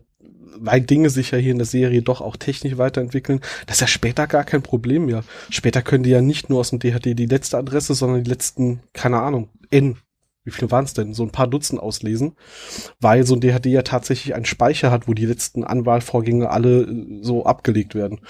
[0.58, 3.88] weil Dinge sich ja hier in der Serie doch auch technisch weiterentwickeln, das ist ja
[3.88, 5.24] später gar kein Problem mehr.
[5.50, 8.82] Später können die ja nicht nur aus dem DHD die letzte Adresse, sondern die letzten,
[8.94, 9.98] keine Ahnung, N.
[10.46, 11.16] Wie viele waren es denn?
[11.16, 12.36] So ein paar Dutzend auslesen,
[13.02, 17.20] weil so ein DHD ja tatsächlich einen Speicher hat, wo die letzten Anwahlvorgänge alle äh,
[17.22, 18.22] so abgelegt werden.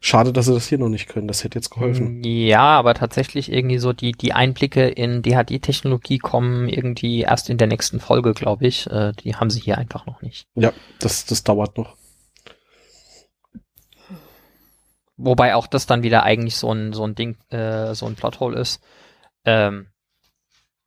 [0.00, 1.28] Schade, dass sie das hier noch nicht können.
[1.28, 2.22] Das hätte jetzt geholfen.
[2.22, 7.68] Ja, aber tatsächlich irgendwie so die, die Einblicke in DHD-Technologie kommen irgendwie erst in der
[7.68, 8.86] nächsten Folge, glaube ich.
[8.90, 10.46] Äh, die haben sie hier einfach noch nicht.
[10.54, 11.96] Ja, das, das dauert noch.
[15.16, 18.60] Wobei auch das dann wieder eigentlich so ein, so ein Ding, äh, so ein Plothole
[18.60, 18.82] ist.
[19.46, 19.86] Ähm,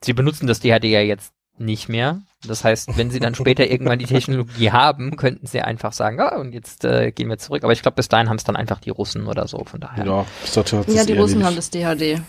[0.04, 2.22] sie benutzen das DHD ja jetzt nicht mehr.
[2.48, 6.38] Das heißt, wenn sie dann später irgendwann die Technologie haben, könnten sie einfach sagen, ah,
[6.38, 7.64] und jetzt äh, gehen wir zurück.
[7.66, 10.06] Aber ich glaube, bis dahin haben es dann einfach die Russen oder so, von daher.
[10.06, 12.22] Ja, das hat, Ja, die Russen haben das DHD.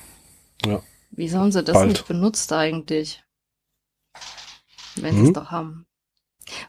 [0.66, 0.82] Ja.
[1.12, 1.88] Wieso haben sie das Bald.
[1.90, 3.22] nicht benutzt eigentlich?
[4.96, 5.26] Wenn sie Hm?
[5.28, 5.86] es doch haben.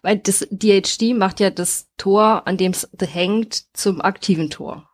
[0.03, 4.87] Weil das DHD macht ja das Tor, an dem es hängt, zum aktiven Tor.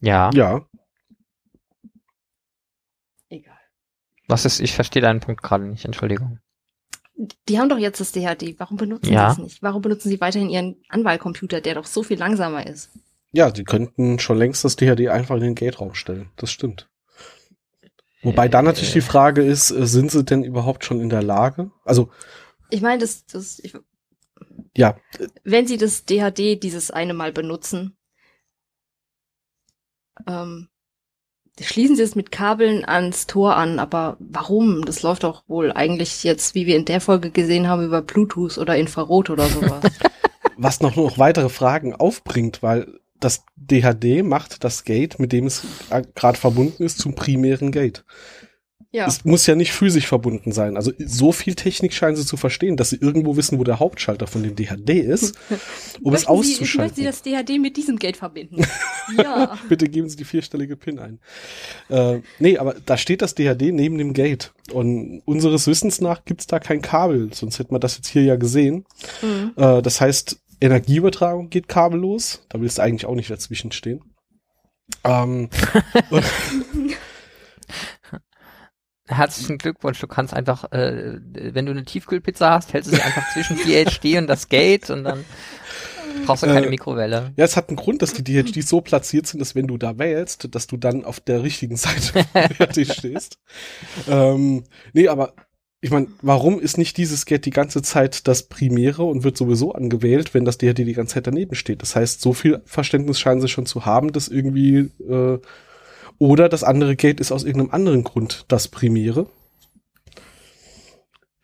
[0.00, 0.30] Ja.
[0.34, 0.66] Ja,
[3.28, 3.58] Egal.
[4.28, 6.40] Was ist, ich verstehe deinen Punkt gerade nicht, Entschuldigung.
[7.48, 8.58] Die haben doch jetzt das DHD.
[8.58, 9.30] Warum benutzen Ja.
[9.30, 9.62] sie es nicht?
[9.62, 12.90] Warum benutzen sie weiterhin ihren Anwahlcomputer, der doch so viel langsamer ist?
[13.32, 16.30] ja, die könnten schon längst das DHD einfach in den Gate-Raum stellen.
[16.36, 16.88] Das stimmt.
[18.22, 21.70] Wobei dann natürlich die Frage ist, äh, sind sie denn überhaupt schon in der Lage?
[21.84, 22.10] Also,
[22.70, 23.74] Ich meine, das, das, ich,
[24.74, 24.96] ja,
[25.44, 27.96] wenn sie das DHD dieses eine Mal benutzen,
[30.26, 30.68] ähm,
[31.60, 34.84] schließen sie es mit Kabeln ans Tor an, aber warum?
[34.84, 38.58] Das läuft doch wohl eigentlich jetzt, wie wir in der Folge gesehen haben, über Bluetooth
[38.58, 39.82] oder Infrarot oder sowas.
[40.58, 45.62] Was noch, noch weitere Fragen aufbringt, weil das DHD macht das Gate, mit dem es
[46.14, 48.04] gerade verbunden ist, zum primären Gate.
[48.96, 49.06] Ja.
[49.06, 50.78] Es muss ja nicht physisch verbunden sein.
[50.78, 54.26] Also so viel Technik scheinen sie zu verstehen, dass sie irgendwo wissen, wo der Hauptschalter
[54.26, 55.34] von dem DHD ist,
[56.00, 56.94] um es auszuschalten.
[56.94, 58.64] Sie, möchten Sie das DHD mit diesem Gate verbinden?
[59.18, 59.58] ja.
[59.68, 61.18] Bitte geben Sie die vierstellige PIN ein.
[61.90, 64.54] Äh, nee, aber da steht das DHD neben dem Gate.
[64.72, 68.36] Und unseres Wissens nach gibt's da kein Kabel, sonst hätte man das jetzt hier ja
[68.36, 68.86] gesehen.
[69.20, 69.52] Mhm.
[69.56, 72.46] Äh, das heißt, Energieübertragung geht kabellos.
[72.48, 74.00] Da willst du eigentlich auch nicht dazwischen stehen.
[75.04, 75.50] Ähm,
[79.08, 83.32] Herzlichen Glückwunsch, du kannst einfach, äh, wenn du eine Tiefkühlpizza hast, hältst du sie einfach
[83.32, 85.24] zwischen DHD und das Gate und dann
[86.24, 87.32] brauchst du keine äh, Mikrowelle.
[87.36, 89.98] Ja, es hat einen Grund, dass die DHDs so platziert sind, dass wenn du da
[89.98, 93.38] wählst, dass du dann auf der richtigen Seite fertig stehst.
[94.08, 95.34] Ähm, nee, aber
[95.80, 99.72] ich meine, warum ist nicht dieses Gate die ganze Zeit das Primäre und wird sowieso
[99.72, 101.82] angewählt, wenn das DHD die ganze Zeit daneben steht?
[101.82, 105.38] Das heißt, so viel Verständnis scheinen sie schon zu haben, dass irgendwie äh,
[106.18, 109.26] oder das andere Gate ist aus irgendeinem anderen Grund das Primäre.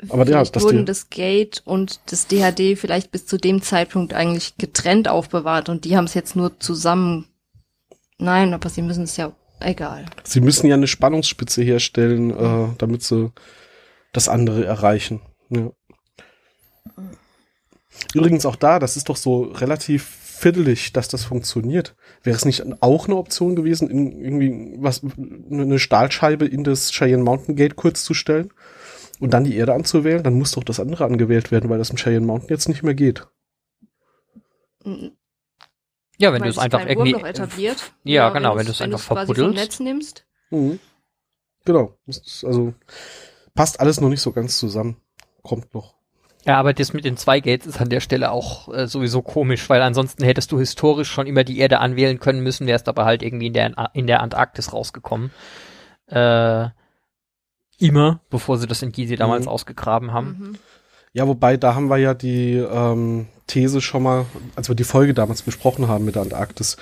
[0.08, 4.56] Aber ja, das wurden das Gate und das DHD vielleicht bis zu dem Zeitpunkt eigentlich
[4.56, 7.28] getrennt aufbewahrt und die haben es jetzt nur zusammen.
[8.18, 10.06] Nein, aber sie müssen es ja egal.
[10.24, 13.32] Sie müssen ja eine Spannungsspitze herstellen, äh, damit sie
[14.12, 15.20] das andere erreichen.
[15.50, 15.70] Ja.
[18.14, 21.94] Übrigens auch da, das ist doch so relativ fiddelig, dass das funktioniert.
[22.22, 27.22] Wäre es nicht auch eine Option gewesen, in irgendwie was eine Stahlscheibe in das Cheyenne
[27.22, 28.52] Mountain Gate kurz zu stellen
[29.20, 30.22] und dann die Erde anzuwählen?
[30.22, 32.94] Dann muss doch das andere angewählt werden, weil das im Cheyenne Mountain jetzt nicht mehr
[32.94, 33.28] geht.
[36.18, 37.94] Ja, wenn du es einfach irgendwie etabliert.
[38.02, 39.54] Ja, ja genau, wenn du es einfach verbuddelst.
[39.54, 40.26] Netz nimmst.
[40.50, 40.80] Mhm.
[41.64, 42.74] Genau, also
[43.54, 44.96] passt alles noch nicht so ganz zusammen.
[45.42, 46.01] Kommt noch.
[46.44, 49.68] Ja, aber das mit den zwei Gates ist an der Stelle auch äh, sowieso komisch,
[49.70, 53.22] weil ansonsten hättest du historisch schon immer die Erde anwählen können müssen, wärst aber halt
[53.22, 55.30] irgendwie in der, in der Antarktis rausgekommen.
[56.06, 56.68] Äh,
[57.78, 59.52] immer, bevor sie das in Gizeh damals mhm.
[59.52, 60.36] ausgegraben haben.
[60.38, 60.58] Mhm.
[61.12, 64.26] Ja, wobei, da haben wir ja die ähm, These schon mal,
[64.56, 66.76] als wir die Folge damals besprochen haben mit der Antarktis,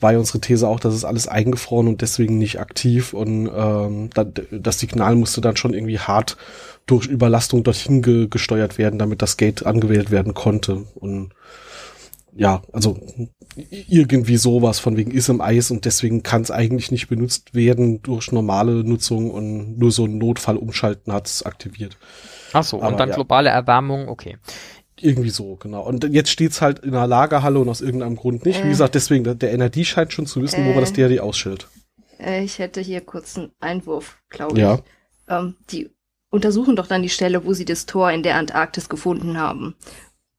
[0.00, 4.10] war ja unsere These auch, dass es alles eingefroren und deswegen nicht aktiv und ähm,
[4.50, 6.36] das Signal musste dann schon irgendwie hart
[6.86, 10.84] durch Überlastung dorthin ge gesteuert werden, damit das Gate angewählt werden konnte.
[10.94, 11.32] Und
[12.36, 12.98] ja, also
[13.56, 18.02] irgendwie sowas von wegen ist im Eis und deswegen kann es eigentlich nicht benutzt werden
[18.02, 21.96] durch normale Nutzung und nur so ein Notfall umschalten hat es aktiviert.
[22.52, 23.14] Ach so, Aber, und dann ja.
[23.14, 24.36] globale Erwärmung, okay.
[25.00, 25.82] Irgendwie so, genau.
[25.82, 28.60] Und jetzt steht's halt in einer Lagerhalle und aus irgendeinem Grund nicht.
[28.60, 28.64] Äh.
[28.64, 30.68] Wie gesagt, deswegen, der Energie scheint schon zu wissen, äh.
[30.68, 31.68] wo man das DRD ausschildt.
[32.18, 34.74] Äh, ich hätte hier kurz einen Einwurf, glaube ja.
[34.76, 34.80] ich.
[35.28, 35.90] Ähm, die
[36.30, 39.74] untersuchen doch dann die Stelle, wo sie das Tor in der Antarktis gefunden haben.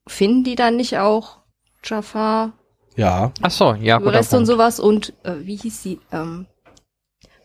[0.08, 1.40] Finden die dann nicht auch
[1.84, 2.54] Jafar?
[2.96, 3.32] Ja.
[3.42, 4.00] Ach so, ja.
[4.00, 6.00] Überreste und sowas und äh, wie hieß sie?
[6.12, 6.48] Ähm,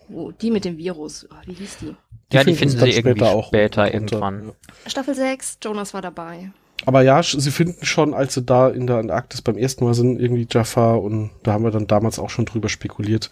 [0.08, 1.26] wo, die mit dem Virus.
[1.30, 1.96] Oh, wie hieß die?
[2.30, 4.52] die ja, die finden sie irgendwie später, auch später irgendwann.
[4.86, 6.52] Staffel 6, Jonas war dabei.
[6.84, 10.20] Aber ja, sie finden schon, als sie da in der Antarktis beim ersten Mal sind,
[10.20, 13.30] irgendwie Jaffa und da haben wir dann damals auch schon drüber spekuliert,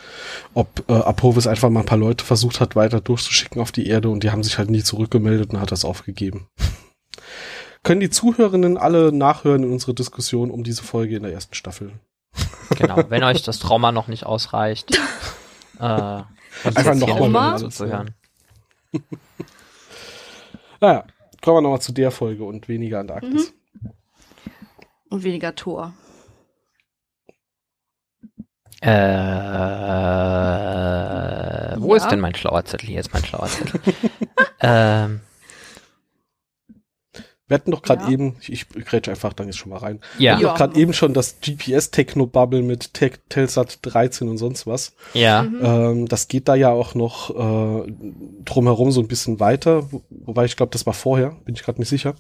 [0.55, 4.09] ob äh, Apovis einfach mal ein paar Leute versucht hat, weiter durchzuschicken auf die Erde
[4.09, 6.47] und die haben sich halt nie zurückgemeldet und hat das aufgegeben.
[7.83, 11.93] Können die Zuhörenden alle nachhören in unsere Diskussion um diese Folge in der ersten Staffel.
[12.77, 14.97] Genau, wenn euch das Trauma noch nicht ausreicht,
[15.81, 18.15] äh, einfach nochmal zuzuhören.
[20.81, 21.05] naja,
[21.41, 23.53] kommen wir nochmal zu der Folge und weniger Antarktis.
[23.53, 23.91] Mhm.
[25.11, 25.95] Und weniger Tor.
[28.81, 28.91] Äh,
[31.79, 31.97] wo ja.
[31.97, 32.89] ist denn mein schlauer Zettel?
[32.89, 33.81] Hier ist mein schlauer Zettel.
[34.61, 35.21] ähm,
[37.51, 38.11] wir hatten doch gerade ja.
[38.11, 39.99] eben, ich, ich grätsche einfach dann jetzt schon mal rein.
[40.19, 40.21] Ja.
[40.21, 44.93] Wir hatten doch gerade eben schon das GPS-Techno-Bubble mit Te Telsat 13 und sonst was.
[45.15, 45.43] Ja.
[45.43, 45.61] Mhm.
[45.61, 47.93] Ähm, das geht da ja auch noch äh,
[48.45, 51.81] drumherum so ein bisschen weiter, wo, wobei ich glaube, das war vorher, bin ich gerade
[51.81, 52.15] nicht sicher.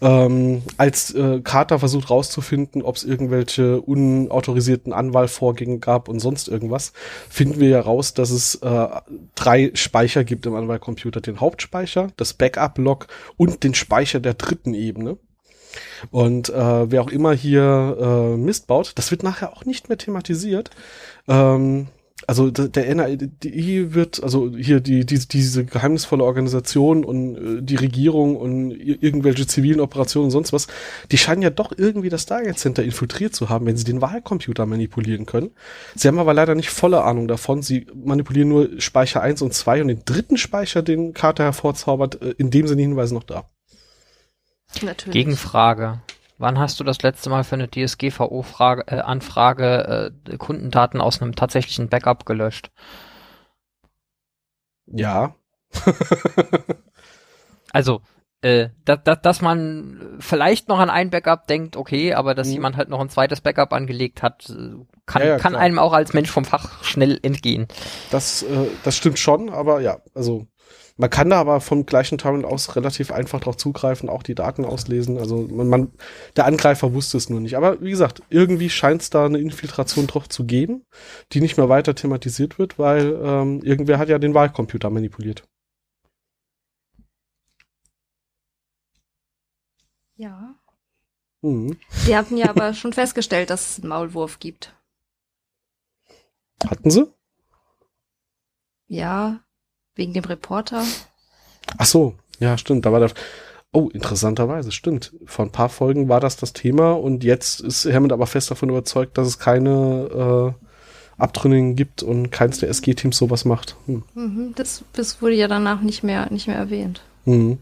[0.00, 6.92] Ähm, als äh, Carter versucht rauszufinden, ob es irgendwelche unautorisierten Anwahlvorgänge gab und sonst irgendwas,
[7.30, 8.88] finden wir ja raus, dass es äh,
[9.36, 11.20] drei Speicher gibt im Anwahlcomputer.
[11.20, 15.18] Den Hauptspeicher, das Backup-Log und den Speicher der dritten Ebene.
[16.10, 19.98] Und äh, wer auch immer hier äh, Mist baut, das wird nachher auch nicht mehr
[19.98, 20.70] thematisiert.
[21.28, 21.88] Ähm,
[22.26, 28.36] also der NADI wird, also hier die, die, diese geheimnisvolle Organisation und äh, die Regierung
[28.36, 30.68] und irgendwelche zivilen Operationen und sonst was,
[31.10, 34.66] die scheinen ja doch irgendwie das Stargate Center infiltriert zu haben, wenn sie den Wahlcomputer
[34.66, 35.50] manipulieren können.
[35.94, 37.62] Sie haben aber leider nicht volle Ahnung davon.
[37.62, 42.34] Sie manipulieren nur Speicher 1 und 2 und den dritten Speicher, den Carter hervorzaubert, äh,
[42.38, 43.48] in dem sind die Hinweise noch da.
[44.80, 45.12] Natürlich.
[45.12, 46.00] Gegenfrage.
[46.38, 51.88] Wann hast du das letzte Mal für eine DSGVO-Anfrage äh, äh, Kundendaten aus einem tatsächlichen
[51.88, 52.72] Backup gelöscht?
[54.86, 55.36] Ja.
[57.72, 58.02] also,
[58.40, 62.54] äh, da, da, dass man vielleicht noch an ein Backup denkt, okay, aber dass mhm.
[62.54, 65.92] jemand halt noch ein zweites Backup angelegt hat, äh, kann, ja, ja, kann einem auch
[65.92, 67.68] als Mensch vom Fach schnell entgehen.
[68.10, 70.48] Das, äh, das stimmt schon, aber ja, also
[71.02, 74.64] man kann da aber vom gleichen Terminal aus relativ einfach drauf zugreifen, auch die Daten
[74.64, 75.18] auslesen.
[75.18, 75.92] Also man, man
[76.36, 77.56] der Angreifer wusste es nur nicht.
[77.56, 80.86] Aber wie gesagt, irgendwie scheint es da eine Infiltration drauf zu geben,
[81.32, 85.42] die nicht mehr weiter thematisiert wird, weil ähm, irgendwer hat ja den Wahlcomputer manipuliert.
[90.14, 90.54] Ja.
[91.40, 91.78] Mhm.
[92.06, 94.72] Die hatten ja aber schon festgestellt, dass es einen Maulwurf gibt.
[96.64, 97.12] Hatten sie?
[98.86, 99.40] Ja,
[99.94, 100.84] Wegen dem Reporter?
[101.78, 102.86] Ach so, ja, stimmt.
[102.86, 103.10] Da war der.
[103.74, 105.12] Oh, interessanterweise, stimmt.
[105.24, 108.68] Vor ein paar Folgen war das das Thema und jetzt ist Hammond aber fest davon
[108.68, 113.76] überzeugt, dass es keine äh, Abtrünnigen gibt und keins der SG-Teams sowas macht.
[113.86, 114.02] Hm.
[114.14, 117.00] Mhm, das, das wurde ja danach nicht mehr, nicht mehr erwähnt.
[117.24, 117.58] Mhm.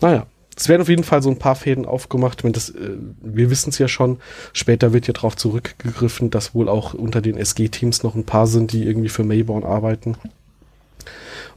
[0.00, 0.26] Naja.
[0.56, 2.44] Es werden auf jeden Fall so ein paar Fäden aufgemacht.
[2.44, 4.18] Wenn das, äh, wir wissen es ja schon,
[4.52, 8.72] später wird ja darauf zurückgegriffen, dass wohl auch unter den SG-Teams noch ein paar sind,
[8.72, 10.16] die irgendwie für Mayborn arbeiten.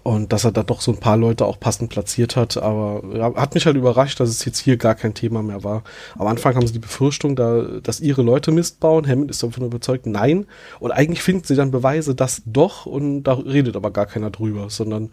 [0.03, 2.57] Und dass er da doch so ein paar Leute auch passend platziert hat.
[2.57, 5.83] Aber ja, hat mich halt überrascht, dass es jetzt hier gar kein Thema mehr war.
[6.15, 9.07] Am Anfang haben sie die Befürchtung, da, dass ihre Leute Mist bauen.
[9.07, 10.45] Hammond ist davon überzeugt, nein.
[10.79, 12.85] Und eigentlich finden sie dann Beweise, dass doch.
[12.85, 15.09] Und da redet aber gar keiner drüber, sondern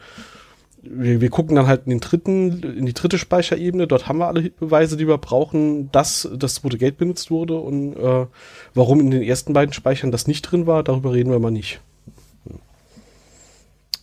[0.83, 3.87] wir, wir gucken dann halt in den dritten, in die dritte Speicherebene.
[3.87, 7.95] Dort haben wir alle Beweise, die wir brauchen, dass das zweite Gate benutzt wurde und
[7.97, 8.27] äh,
[8.75, 11.81] warum in den ersten beiden Speichern das nicht drin war, darüber reden wir mal nicht.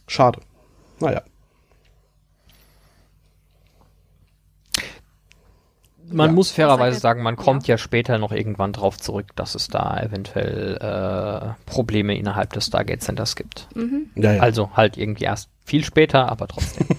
[0.08, 0.40] Schade.
[1.00, 1.22] Naja.
[6.12, 6.34] Man ja.
[6.34, 7.74] muss fairerweise sagen, man kommt ja.
[7.74, 7.78] ja.
[7.78, 13.36] später noch irgendwann drauf zurück, dass es da eventuell äh, Probleme innerhalb des Stargate Centers
[13.36, 13.68] gibt.
[13.76, 14.10] Mhm.
[14.16, 16.88] Ja, also halt irgendwie erst viel später, aber trotzdem.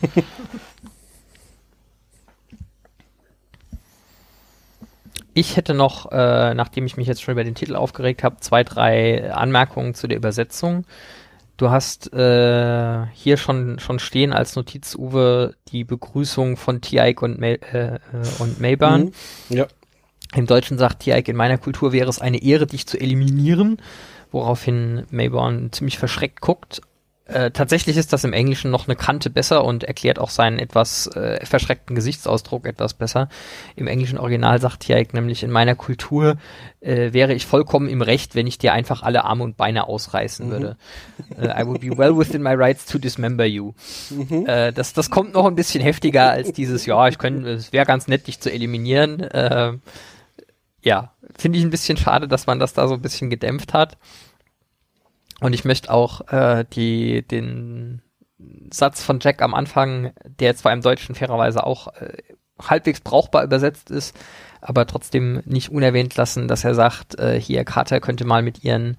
[5.34, 8.64] ich hätte noch, äh, nachdem ich mich jetzt schon über den Titel aufgeregt habe, zwei,
[8.64, 10.84] drei Anmerkungen zu der Übersetzung.
[11.60, 17.38] Du hast äh, hier schon schon stehen als Notiz, Uwe, die Begrüßung von Tiaik und,
[17.38, 17.98] May, äh,
[18.38, 19.12] und Mayburn.
[19.50, 19.56] Mhm.
[19.58, 19.66] Ja.
[20.34, 23.76] Im Deutschen sagt Tiaik, in meiner Kultur wäre es eine Ehre, dich zu eliminieren,
[24.30, 26.80] woraufhin Mayborn ziemlich verschreckt guckt
[27.32, 31.06] äh, tatsächlich ist das im Englischen noch eine Kante besser und erklärt auch seinen etwas
[31.08, 33.28] äh, verschreckten Gesichtsausdruck etwas besser.
[33.76, 36.36] Im englischen Original sagt Tjaik nämlich, in meiner Kultur
[36.80, 40.46] äh, wäre ich vollkommen im Recht, wenn ich dir einfach alle Arme und Beine ausreißen
[40.46, 40.50] mhm.
[40.50, 40.76] würde.
[41.38, 43.72] Äh, I would be well within my rights to dismember you.
[44.10, 44.46] Mhm.
[44.46, 47.86] Äh, das, das kommt noch ein bisschen heftiger als dieses, ja, ich könnte, es wäre
[47.86, 49.28] ganz nett, dich zu eliminieren.
[50.82, 53.98] Ja, finde ich ein bisschen schade, dass man das da so ein bisschen gedämpft hat.
[55.40, 58.02] Und ich möchte auch äh, die, den
[58.72, 62.18] Satz von Jack am Anfang, der zwar im Deutschen fairerweise auch äh,
[62.60, 64.16] halbwegs brauchbar übersetzt ist,
[64.60, 68.98] aber trotzdem nicht unerwähnt lassen, dass er sagt, äh, hier Carter könnte mal mit ihren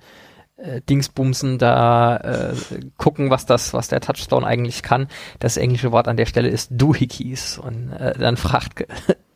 [0.58, 2.56] äh, Dingsbumsen da äh,
[2.98, 5.08] gucken, was das, was der Touchstone eigentlich kann.
[5.40, 8.86] Das englische Wort an der Stelle ist Doohickeys und äh, dann fragt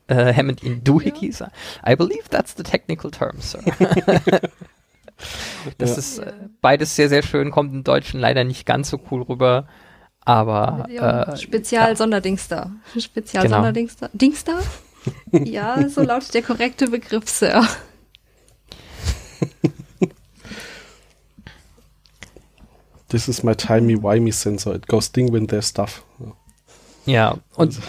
[0.08, 1.44] äh, Hammond ihn Doohickeys.
[1.88, 3.60] I believe that's the technical term, sir.
[5.78, 5.98] Das ja.
[5.98, 9.68] ist äh, beides sehr, sehr schön, kommt im Deutschen leider nicht ganz so cool rüber.
[10.22, 11.96] Aber äh, Spezial ja.
[11.96, 12.72] Sonderdingster.
[12.98, 13.58] Spezial genau.
[13.58, 14.10] Sonderdingster.
[14.14, 14.60] Dingster?
[15.32, 17.64] ja, so lautet der korrekte Begriff, Sir.
[23.10, 24.74] This is my timey-wimey sensor.
[24.74, 26.04] It goes ding when there's stuff.
[27.06, 27.82] Ja, und also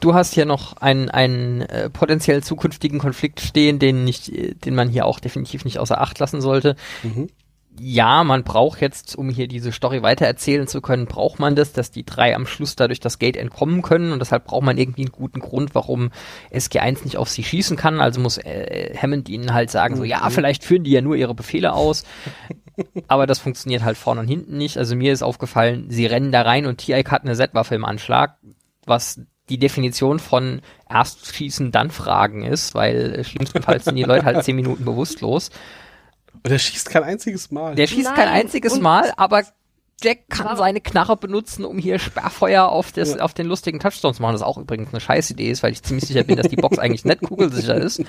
[0.00, 4.30] du hast hier noch einen, einen äh, potenziell zukünftigen Konflikt stehen, den, nicht,
[4.64, 6.76] den man hier auch definitiv nicht außer Acht lassen sollte.
[7.02, 7.28] Mhm.
[7.80, 11.92] Ja, man braucht jetzt, um hier diese Story weitererzählen zu können, braucht man das, dass
[11.92, 15.12] die drei am Schluss dadurch das Gate entkommen können und deshalb braucht man irgendwie einen
[15.12, 16.10] guten Grund, warum
[16.52, 18.00] SG1 nicht auf sie schießen kann.
[18.00, 19.98] Also muss äh, Hammond ihnen halt sagen, mhm.
[19.98, 22.04] so ja, vielleicht führen die ja nur ihre Befehle aus.
[23.08, 24.76] aber das funktioniert halt vorne und hinten nicht.
[24.76, 28.38] Also mir ist aufgefallen, sie rennen da rein und TI hat eine Z-Waffe im Anschlag,
[28.86, 34.44] was die Definition von erst schießen, dann fragen ist, weil schlimmstenfalls sind die Leute halt
[34.44, 35.50] zehn Minuten bewusstlos.
[36.44, 37.74] Und er schießt kein einziges Mal.
[37.74, 39.42] Der schießt Nein, kein einziges Mal, aber
[40.00, 43.20] Jack kann seine Knarre benutzen, um hier Sperrfeuer auf, das, Ja.
[43.22, 44.34] auf den lustigen Touchstones zu machen.
[44.34, 47.04] Das auch übrigens eine Scheißidee ist, weil ich ziemlich sicher bin, dass die Box eigentlich
[47.04, 48.02] nicht kugelsicher ist.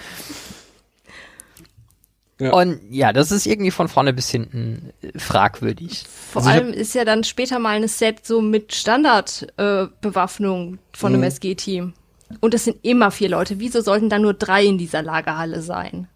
[2.40, 2.54] Ja.
[2.54, 6.06] Und ja, das ist irgendwie von vorne bis hinten äh, fragwürdig.
[6.32, 11.14] Vor Also allem ist ja dann später mal eine Set so mit Standardbewaffnung äh, von
[11.14, 11.28] einem Mhm.
[11.28, 11.94] SG-Team.
[12.40, 13.60] Und es sind immer vier Leute.
[13.60, 16.08] Wieso sollten da nur drei in dieser Lagerhalle sein?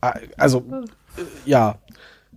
[0.00, 0.64] Ah, Also,
[1.16, 1.78] äh, ja,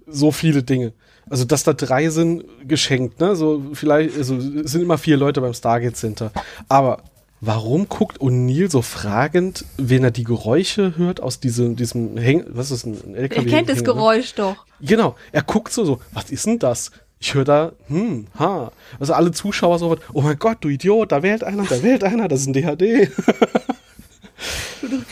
[0.08, 0.94] so viele Dinge.
[1.30, 3.36] Also, dass da drei sind, geschenkt, ne?
[3.38, 6.32] So, vielleicht, also, es sind immer vier Leute beim Stargate Center.
[6.68, 7.02] Aber
[7.46, 12.72] warum guckt O'Neill so fragend, wenn er die Geräusche hört aus diesem, diesem Häng, was
[12.72, 13.50] ist ein ein Er LKW?
[13.50, 13.84] kennt das?
[13.84, 14.66] Geräusch doch.
[14.82, 16.92] Genau, er guckt so, so, was ist denn das?
[17.20, 18.72] Ich höre da, hm, ha.
[19.00, 22.28] Also alle Zuschauer so, oh mein Gott, du Idiot, da wählt einer, da wählt einer,
[22.28, 23.10] das ist ein DHD.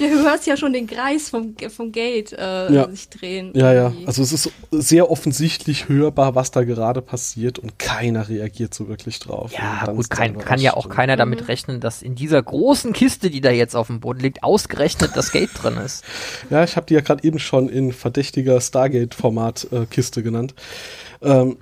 [0.01, 2.89] Du, du hörst ja schon den Kreis vom, vom Gate äh, Ja.
[2.89, 3.51] sich drehen.
[3.55, 3.93] Ja, ja.
[4.05, 9.19] Also es ist sehr offensichtlich hörbar, was da gerade passiert und keiner reagiert so wirklich
[9.19, 9.51] drauf.
[9.53, 13.41] Ja, gut, kein, kann ja auch keiner damit rechnen, dass in dieser großen Kiste, die
[13.41, 16.03] da jetzt auf dem Boden liegt, ausgerechnet das Gate drin ist.
[16.49, 20.53] Ja, ich habe die ja gerade eben schon in verdächtiger Stargate-Format äh, Kiste genannt.
[21.21, 21.57] Ähm,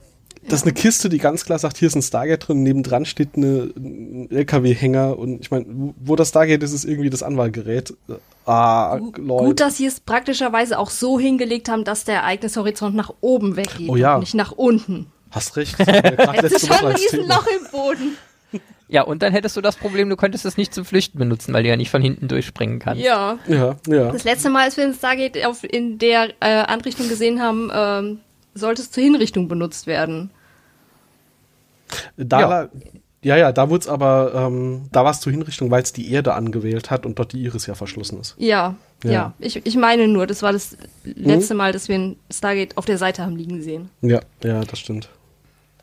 [0.50, 3.30] das ist eine Kiste, die ganz klar sagt, hier ist ein Stargate drin, nebendran steht
[3.36, 5.66] eine, ein LKW-Hänger und ich meine,
[6.00, 7.94] wo- das Stargate ist, ist irgendwie das Anwahlgerät.
[8.46, 9.46] Ah, Leute.
[9.46, 13.90] Gut, dass sie es praktischerweise auch so hingelegt haben, dass der Ereignishorizont nach oben weggeht
[13.90, 14.16] Oh ja.
[14.16, 15.08] und nicht nach unten.
[15.32, 15.76] Hast recht.
[15.80, 16.96] Es ist schon ein.
[16.96, 18.18] Riesenloch im Boden.
[18.92, 21.62] Ja, und dann hättest du das Problem, du könntest es nicht zum Flüchten benutzen, weil
[21.62, 23.04] du ja nicht von hinten durchspringen kannst.
[23.04, 23.38] Ja.
[23.48, 24.12] Ja, ja.
[24.12, 28.20] Das letzte Mal, als wir in Stargate auf, in der äh, Anrichtung gesehen haben, ähm,
[28.56, 30.32] sollte es zur Hinrichtung benutzt werden.
[32.18, 32.70] Da, Ja.
[33.24, 33.38] ja.
[33.38, 36.34] ja, da wurde es aber, ähm, da war es zur Hinrichtung, weil es die Erde
[36.34, 38.36] angewählt hat und dort die Iris ja verschlossen ist.
[38.38, 39.12] Ja, ja.
[39.12, 39.34] Ja.
[39.40, 42.98] Ich, ich meine nur, das war das letzte Mal, dass wir ein Stargate auf der
[42.98, 43.90] Seite haben liegen sehen.
[44.02, 45.10] Ja, ja, das stimmt.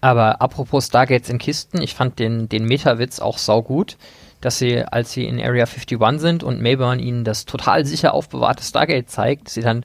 [0.00, 3.96] Aber apropos Stargates in Kisten, ich fand den, den Meta-Witz auch saugut,
[4.40, 8.62] dass sie, als sie in Area 51 sind und Mayburn ihnen das total sicher aufbewahrte
[8.62, 9.84] Stargate zeigt, sie dann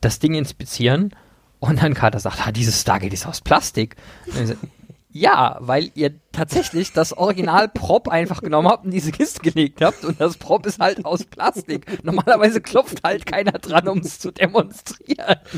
[0.00, 1.14] das Ding inspizieren
[1.60, 3.96] und dann Carter sagt, ah, dieses Stargate ist aus Plastik.
[5.12, 10.04] Ja, weil ihr tatsächlich das Original Prop einfach genommen habt und diese Kiste gelegt habt
[10.04, 12.04] und das Prop ist halt aus Plastik.
[12.04, 15.36] Normalerweise klopft halt keiner dran, um es zu demonstrieren.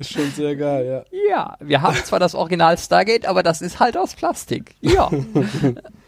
[0.00, 1.04] Ist schon sehr geil, ja.
[1.28, 4.76] Ja, wir haben zwar das Original Stargate, aber das ist halt aus Plastik.
[4.80, 5.10] Ja.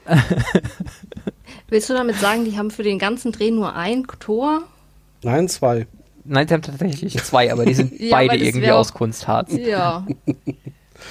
[1.68, 4.62] Willst du damit sagen, die haben für den ganzen Dreh nur ein Tor?
[5.25, 5.88] Nein, zwei.
[6.25, 9.53] Nein, sie haben tatsächlich zwei, aber die sind Ja, beide irgendwie auch- aus Kunstharz.
[9.57, 10.07] Ja.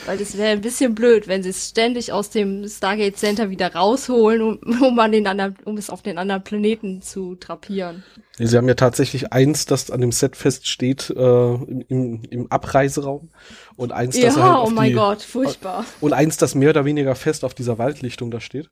[0.06, 3.74] Weil das wäre ein bisschen blöd, wenn sie es ständig aus dem Stargate Center wieder
[3.74, 8.04] rausholen, um, um, an den anderen, um es auf den anderen Planeten zu drapieren.
[8.38, 13.30] Nee, Sie haben ja tatsächlich eins, das an dem Set feststeht, äh, im, im, Abreiseraum
[13.76, 15.86] und eins, das Ja, halt oh auf mein die, Gott, furchtbar.
[16.00, 18.70] und eins, das mehr oder weniger fest auf dieser Waldlichtung da steht.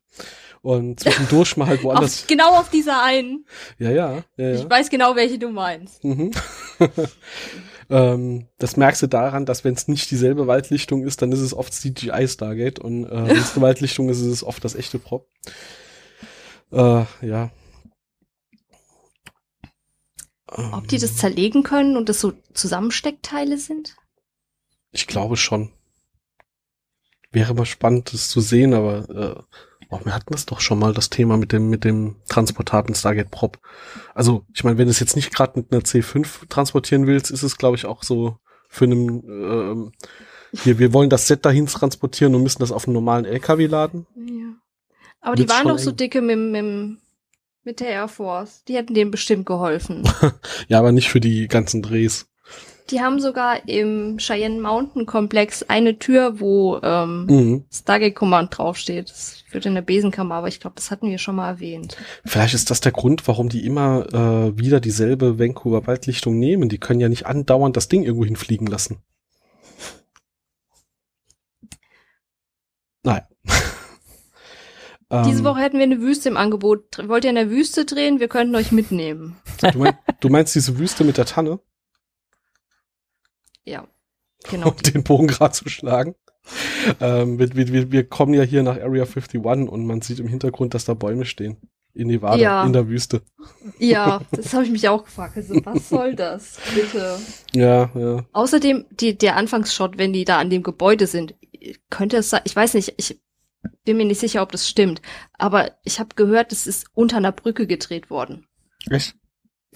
[0.62, 2.22] Und zwischendurch mal halt woanders.
[2.22, 3.44] Auf, genau auf dieser einen.
[3.78, 4.54] Ja, ja, ja, ja.
[4.54, 6.02] Ich weiß genau, welche du meinst.
[6.02, 6.30] Mhm.
[7.90, 11.54] ähm, das merkst du daran, dass wenn es nicht dieselbe Waldlichtung ist, dann ist es
[11.54, 14.98] oft CGI Stargate und äh, wenn es eine Waldlichtung ist, ist es oft das echte
[14.98, 15.28] Prop.
[16.70, 17.50] Äh, ja.
[20.46, 23.96] Ob die das zerlegen können und das so Zusammensteckteile sind?
[24.92, 25.70] Ich glaube schon.
[27.30, 29.42] Wäre mal spannend, das zu sehen, aber äh,
[29.90, 33.30] oh, wir hatten das doch schon mal, das Thema mit dem, mit dem transportablen Stargate
[33.30, 33.58] Prop.
[34.14, 37.42] Also, ich meine, wenn du es jetzt nicht gerade mit einer C5 transportieren willst, ist
[37.42, 38.36] es, glaube ich, auch so
[38.68, 39.92] für einen, ähm,
[40.52, 44.06] hier, wir wollen das Set dahin transportieren und müssen das auf einen normalen LKW laden.
[44.16, 44.54] Ja.
[45.20, 46.98] Aber die Wird's waren schon doch so dicke mit, mit,
[47.64, 48.64] mit der Air Force.
[48.64, 50.08] Die hätten denen bestimmt geholfen.
[50.68, 52.28] Ja, aber nicht für die ganzen Drehs.
[52.90, 57.64] Die haben sogar im Cheyenne Mountain Komplex eine Tür, wo ähm, Mhm.
[57.70, 59.10] Stargate Command draufsteht.
[59.10, 61.96] Das führt in der Besenkammer, aber ich glaube, das hatten wir schon mal erwähnt.
[62.24, 66.68] Vielleicht ist das der Grund, warum die immer äh, wieder dieselbe Vancouver Waldlichtung nehmen.
[66.68, 68.98] Die können ja nicht andauernd das Ding irgendwo hinfliegen lassen.
[73.02, 73.22] Nein.
[75.24, 77.08] Diese Ähm, Woche hätten wir eine Wüste im Angebot.
[77.08, 78.20] Wollt ihr in der Wüste drehen?
[78.20, 79.36] Wir könnten euch mitnehmen.
[79.72, 81.60] Du, mein, du meinst diese Wüste mit der Tanne,
[83.68, 83.86] Ja,
[84.50, 84.70] genau.
[84.70, 86.14] um den Bogen gerade zu schlagen?
[87.00, 90.74] Ähm, wir, wir, wir kommen ja hier nach Area 51 und man sieht im Hintergrund,
[90.74, 91.58] dass da Bäume stehen.
[91.94, 92.64] In Nevada, Ja.
[92.64, 93.22] in der Wüste.
[93.78, 95.36] Ja, das habe ich mich auch gefragt.
[95.36, 96.58] Also, was soll das?
[96.74, 97.18] Bitte.
[97.54, 98.24] Ja, ja.
[98.32, 101.34] Außerdem, die, der Anfangsshot, wenn die da an dem Gebäude sind,
[101.90, 103.20] könnte es sein, ich weiß nicht, ich
[103.84, 105.02] bin mir nicht sicher, ob das stimmt,
[105.32, 108.46] aber ich habe gehört, es ist unter einer Brücke gedreht worden.
[108.90, 109.16] Echt?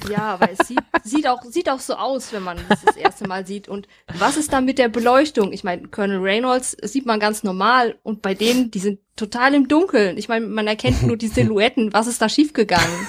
[0.09, 3.29] Ja, aber es sieht, sieht, auch, sieht auch so aus, wenn man es das erste
[3.29, 3.69] Mal sieht.
[3.69, 3.89] Und
[4.19, 5.53] was ist dann mit der Beleuchtung?
[5.53, 9.69] Ich meine, Colonel Reynolds sieht man ganz normal und bei denen, die sind total im
[9.69, 10.17] Dunkeln.
[10.19, 11.93] Ich meine, man erkennt nur die Silhouetten.
[11.93, 13.07] Was ist da schiefgegangen?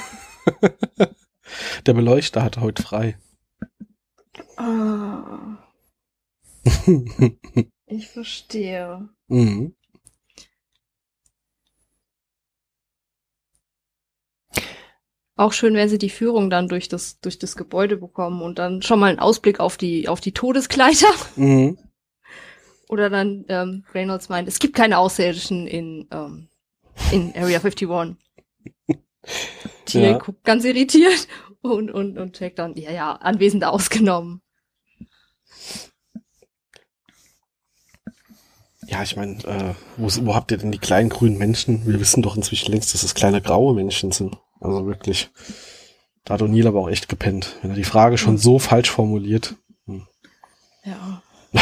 [1.85, 3.17] Der Beleuchter hatte heute frei.
[4.57, 5.57] Ah.
[7.85, 9.09] ich verstehe.
[9.27, 9.75] Mhm.
[15.35, 18.83] Auch schön, wenn sie die Führung dann durch das, durch das Gebäude bekommen und dann
[18.83, 21.07] schon mal einen Ausblick auf die, auf die Todeskleider.
[21.35, 21.77] Mhm.
[22.89, 26.47] Oder dann ähm, Reynolds meint, es gibt keine Außerirdischen in, ähm,
[27.11, 28.17] in Area 51.
[29.85, 30.17] Tia Ja.
[30.19, 31.27] guckt ganz irritiert
[31.61, 34.43] und, und, und checkt dann, ja, ja, Anwesende ausgenommen.
[38.87, 41.87] Ja, ich meine, äh, wo, wo habt ihr denn die kleinen grünen Menschen?
[41.87, 44.37] Wir wissen doch inzwischen längst, dass es kleine graue Menschen sind.
[44.63, 45.29] Also wirklich.
[46.23, 47.57] Da hat O'Neill aber auch echt gepennt.
[47.61, 49.55] Wenn er die Frage schon so falsch formuliert.
[50.85, 51.21] Ja.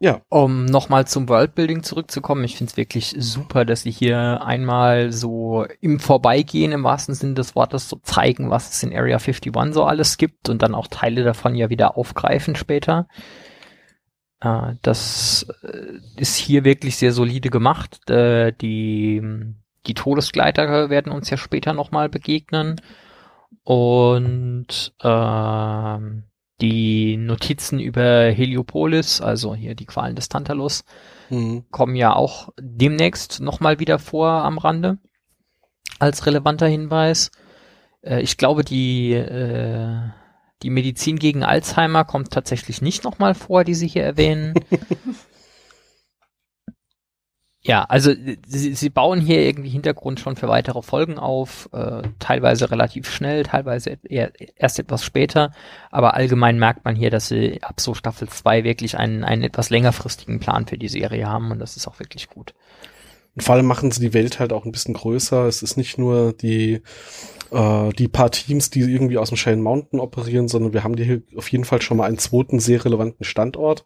[0.00, 0.20] Ja.
[0.28, 5.64] Um nochmal zum Worldbuilding zurückzukommen, ich finde es wirklich super, dass sie hier einmal so
[5.80, 9.84] im Vorbeigehen im wahrsten Sinne des Wortes so zeigen, was es in Area 51 so
[9.84, 13.08] alles gibt und dann auch Teile davon ja wieder aufgreifen später.
[14.44, 18.08] Äh, das äh, ist hier wirklich sehr solide gemacht.
[18.10, 19.22] Äh, die,
[19.86, 22.80] die Todesgleiter werden uns ja später nochmal begegnen.
[23.62, 26.24] Und ähm,
[26.60, 30.84] die Notizen über Heliopolis, also hier die Qualen des Tantalus,
[31.30, 31.64] Mhm.
[31.70, 34.98] kommen ja auch demnächst nochmal wieder vor am Rande
[35.98, 37.30] als relevanter Hinweis.
[38.02, 40.00] Äh, ich glaube, die, äh,
[40.64, 44.54] die Medizin gegen Alzheimer kommt tatsächlich nicht nochmal vor, die Sie hier erwähnen.
[47.60, 48.14] ja, also
[48.46, 53.42] sie, sie bauen hier irgendwie Hintergrund schon für weitere Folgen auf, äh, teilweise relativ schnell,
[53.42, 55.52] teilweise eher, erst etwas später,
[55.90, 59.68] aber allgemein merkt man hier, dass sie ab so Staffel 2 wirklich einen, einen etwas
[59.68, 62.54] längerfristigen Plan für die Serie haben und das ist auch wirklich gut.
[63.34, 65.46] Und vor allem machen sie die Welt halt auch ein bisschen größer.
[65.46, 66.80] Es ist nicht nur die,
[67.54, 71.22] äh, die paar Teams, die irgendwie aus dem Cheyenne Mountain operieren, sondern wir haben hier
[71.36, 73.84] auf jeden Fall schon mal einen zweiten sehr relevanten Standort,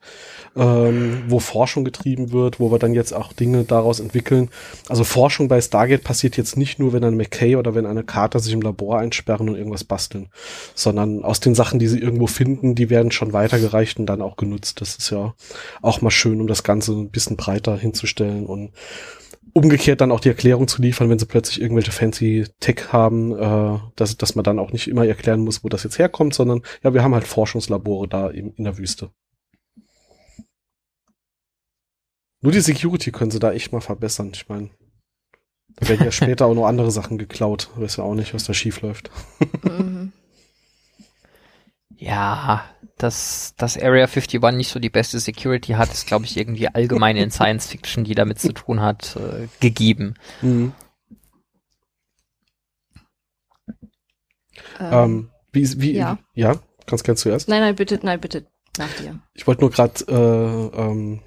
[0.56, 4.48] ähm, wo Forschung getrieben wird, wo wir dann jetzt auch Dinge daraus entwickeln.
[4.88, 8.40] Also Forschung bei Stargate passiert jetzt nicht nur, wenn ein McKay oder wenn eine Carter
[8.40, 10.30] sich im Labor einsperren und irgendwas basteln,
[10.74, 14.36] sondern aus den Sachen, die sie irgendwo finden, die werden schon weitergereicht und dann auch
[14.36, 14.80] genutzt.
[14.80, 15.34] Das ist ja
[15.82, 18.70] auch mal schön, um das Ganze ein bisschen breiter hinzustellen und
[19.52, 23.78] umgekehrt dann auch die Erklärung zu liefern, wenn sie plötzlich irgendwelche fancy Tech haben, äh,
[23.96, 26.94] dass, dass man dann auch nicht immer erklären muss, wo das jetzt herkommt, sondern ja,
[26.94, 29.10] wir haben halt Forschungslabore da in, in der Wüste.
[32.40, 34.30] Nur die Security können sie da echt mal verbessern.
[34.32, 34.70] Ich meine,
[35.76, 37.70] da werden ja später auch noch andere Sachen geklaut.
[37.76, 39.10] Weiß ja auch nicht, was da schief läuft.
[39.64, 40.12] Mhm.
[42.00, 42.64] Ja,
[42.96, 47.16] dass, dass Area 51 nicht so die beste Security hat, ist, glaube ich, irgendwie allgemein
[47.16, 50.14] in Science Fiction, die damit zu tun hat, äh, gegeben.
[50.40, 50.72] Mhm.
[54.78, 56.18] Ähm, Ähm, wie, wie, ja.
[56.34, 57.48] ja, ganz gern zuerst.
[57.48, 58.46] nein, nein, bitte, nein, bitte,
[58.78, 59.18] nach dir.
[59.34, 61.20] Ich wollte nur gerade, äh, ähm,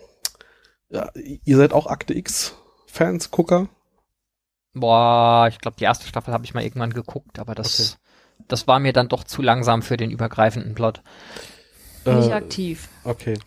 [0.89, 3.67] ja, ihr seid auch Akte X-Fans, Gucker?
[4.73, 7.97] Boah, ich glaube, die erste Staffel habe ich mal irgendwann geguckt, aber das,
[8.47, 11.01] das war mir dann doch zu langsam für den übergreifenden Plot.
[12.05, 12.89] Nicht Äh, aktiv.
[13.03, 13.37] Okay.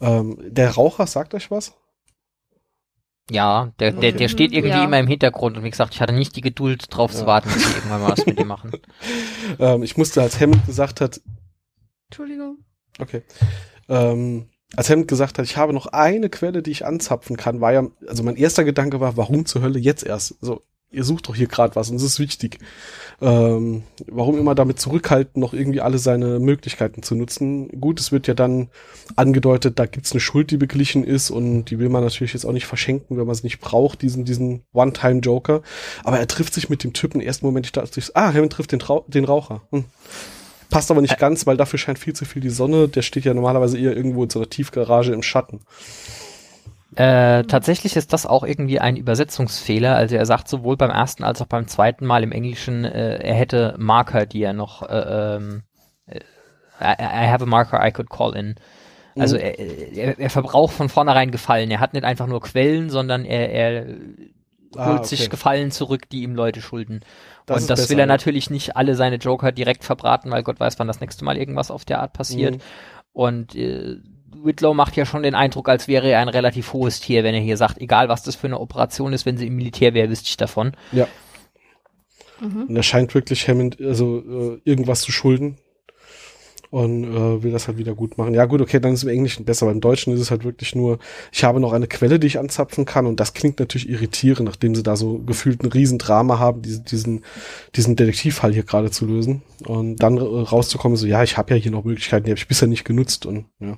[0.00, 1.74] Ähm, der Raucher sagt euch was?
[3.30, 4.84] Ja, der, der, der steht irgendwie Ja.
[4.84, 7.26] immer im Hintergrund und wie gesagt, ich hatte nicht die Geduld drauf zu Ja.
[7.26, 8.72] warten, bis sie irgendwann mal was mit ihm machen.
[9.58, 11.20] Ähm, ich musste, als Hammond gesagt hat,
[12.08, 12.58] Entschuldigung.
[13.00, 13.22] okay,
[13.88, 17.72] ähm, als Hammond gesagt hat, ich habe noch eine Quelle, die ich anzapfen kann, war
[17.72, 20.36] ja, also mein erster Gedanke war, warum zur Hölle jetzt erst?
[20.40, 22.58] So, ihr sucht doch hier gerade was und es ist wichtig.
[23.22, 27.68] Ähm, warum immer damit zurückhalten, noch irgendwie alle seine Möglichkeiten zu nutzen?
[27.80, 28.68] Gut, es wird ja dann
[29.14, 32.52] angedeutet, da gibt's eine Schuld, die beglichen ist und die will man natürlich jetzt auch
[32.52, 35.62] nicht verschenken, wenn man es nicht braucht, diesen, diesen One-Time-Joker.
[36.02, 37.20] Aber er trifft sich mit dem Typen.
[37.20, 39.62] Im ersten Moment, ich dachte, ah, Hammond trifft den, Trau den Raucher.
[39.70, 39.84] Hm.
[40.70, 42.88] Passt aber nicht ganz, weil dafür scheint viel zu viel die Sonne.
[42.88, 45.60] Der steht ja normalerweise eher irgendwo in so einer Tiefgarage im Schatten.
[46.96, 49.94] Äh, tatsächlich ist das auch irgendwie ein Übersetzungsfehler.
[49.94, 53.34] Also er sagt sowohl beim ersten als auch beim zweiten Mal im Englischen, äh, er
[53.34, 55.62] hätte Marker, die er noch, äh, ähm,
[56.06, 56.20] äh,
[56.82, 58.54] I, have a marker I could call in.
[59.16, 59.42] Also Mhm.
[59.42, 61.70] er, er, er verbraucht von vornherein Gefallen.
[61.70, 63.86] Er hat nicht einfach nur Quellen, sondern er, er
[64.76, 65.16] Ah, holt okay.
[65.16, 67.00] sich Gefallen zurück, die ihm Leute schulden.
[67.46, 70.60] Das und das besser, will er natürlich nicht alle seine Joker direkt verbraten, weil Gott
[70.60, 72.56] weiß, wann das nächste Mal irgendwas auf der Art passiert.
[72.56, 72.60] Mhm.
[73.12, 73.96] Und äh,
[74.44, 77.40] Whitlow macht ja schon den Eindruck, als wäre er ein relativ hohes Tier, wenn er
[77.40, 80.28] hier sagt, egal was das für eine Operation ist, wenn sie im Militär wäre, wüsste
[80.28, 80.72] ich davon.
[80.92, 81.06] Ja.
[82.40, 82.64] Mhm.
[82.68, 85.58] Und er scheint wirklich Hammond, also äh, irgendwas zu schulden.
[86.70, 88.32] Und äh, will das halt wieder gut machen.
[88.32, 89.66] Ja gut, okay, dann ist es im Englischen besser.
[89.66, 91.00] Beim Deutschen ist es halt wirklich nur,
[91.32, 93.06] ich habe noch eine Quelle, die ich anzapfen kann.
[93.06, 97.24] Und das klingt natürlich irritierend, nachdem sie da so gefühlt ein Riesendrama haben, diese, diesen,
[97.74, 99.42] diesen Detektivfall hier gerade zu lösen.
[99.66, 102.46] Und dann äh, rauszukommen, so, ja, ich habe ja hier noch Möglichkeiten, die habe ich
[102.46, 103.26] bisher nicht genutzt.
[103.26, 103.76] Und ja.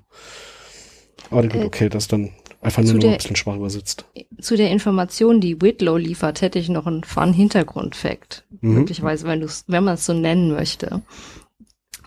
[1.33, 2.31] Aber gut, Äh, okay, das dann
[2.61, 4.05] einfach nur noch ein bisschen schwach übersetzt.
[4.41, 8.45] Zu der Information, die Whitlow liefert, hätte ich noch einen Fun-Hintergrund-Fact.
[8.61, 8.75] Mhm.
[8.75, 11.03] Möglicherweise, wenn, wenn man es so nennen möchte.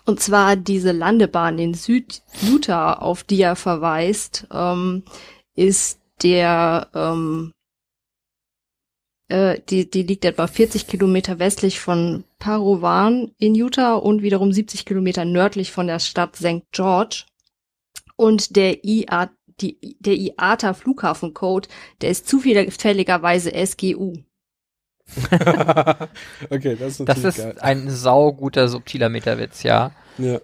[0.06, 5.02] Und zwar diese Landebahn in Süd-Utah, auf die er verweist, ähm,
[5.56, 7.52] ist der, ähm,
[9.28, 14.84] äh, die, die liegt etwa 40 Kilometer westlich von Parowan in Utah und wiederum 70
[14.84, 16.62] Kilometer nördlich von der Stadt St.
[16.70, 17.24] George.
[18.16, 21.68] Und der IA, die, der IATA Flughafencode,
[22.00, 24.14] der ist zufälligerweise SGU.
[26.50, 27.56] okay, das ist Das natürlich ist geil.
[27.60, 29.92] ein sauguter, subtiler Metawitz, ja.
[30.18, 30.40] Ja.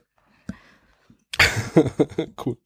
[2.47, 2.57] cool.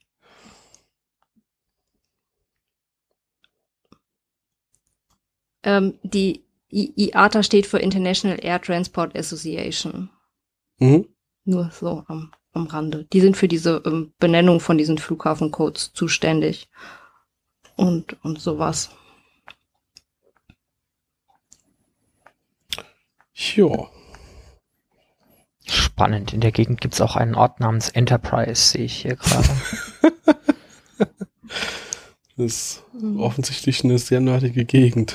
[5.62, 10.10] Ähm, die I IATA steht für International Air Transport Association.
[10.78, 11.06] Mhm.
[11.44, 13.06] Nur so am, am Rande.
[13.12, 16.68] Die sind für diese ähm, Benennung von diesen Flughafencodes zuständig.
[17.76, 18.90] Und, und sowas.
[23.34, 23.88] Ja.
[25.66, 26.32] Spannend.
[26.32, 29.48] In der Gegend gibt's auch einen Ort namens Enterprise, sehe ich hier gerade.
[32.38, 32.84] Das ist
[33.16, 35.14] offensichtlich eine sehr nerdige Gegend.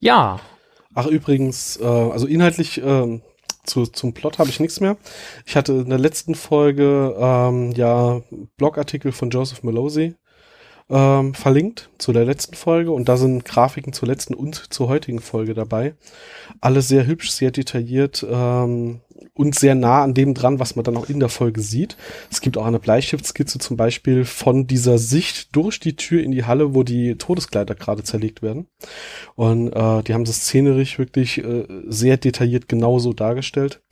[0.00, 0.40] ja,
[0.94, 3.22] Ach, übrigens, äh, also inhaltlich ähm,
[3.64, 4.96] zu, zum Plot habe ich nichts mehr.
[5.44, 8.22] Ich hatte in der letzten Folge ähm, ja
[8.56, 10.14] Blogartikel von Joseph Malozzi
[10.90, 15.20] ähm, verlinkt zu der letzten Folge und da sind Grafiken zur letzten und zur heutigen
[15.20, 15.94] Folge dabei.
[16.60, 19.00] Alles sehr hübsch, sehr detailliert ähm,
[19.32, 21.96] und sehr nah an dem dran, was man dann auch in der Folge sieht.
[22.30, 26.44] Es gibt auch eine Bleistiftskizze zum Beispiel von dieser Sicht durch die Tür in die
[26.44, 28.66] Halle, wo die Todeskleider gerade zerlegt werden.
[29.34, 33.82] Und äh, die haben das szenerisch wirklich äh, sehr detailliert genauso dargestellt.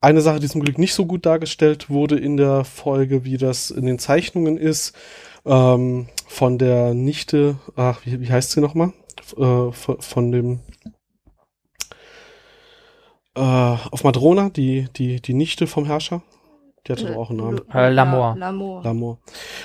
[0.00, 3.70] Eine Sache, die zum Glück nicht so gut dargestellt wurde in der Folge, wie das
[3.70, 4.96] in den Zeichnungen ist,
[5.44, 8.92] ähm, von der Nichte, ach, wie, wie heißt sie nochmal?
[9.36, 10.60] Äh, von, von dem
[13.36, 16.22] äh, auf Madrona, die, die, die Nichte vom Herrscher.
[16.86, 17.60] Die hatte doch auch einen Namen.
[17.72, 18.36] Äh, L'Amour.
[18.36, 18.82] L'Amour.
[18.82, 19.18] L'amour.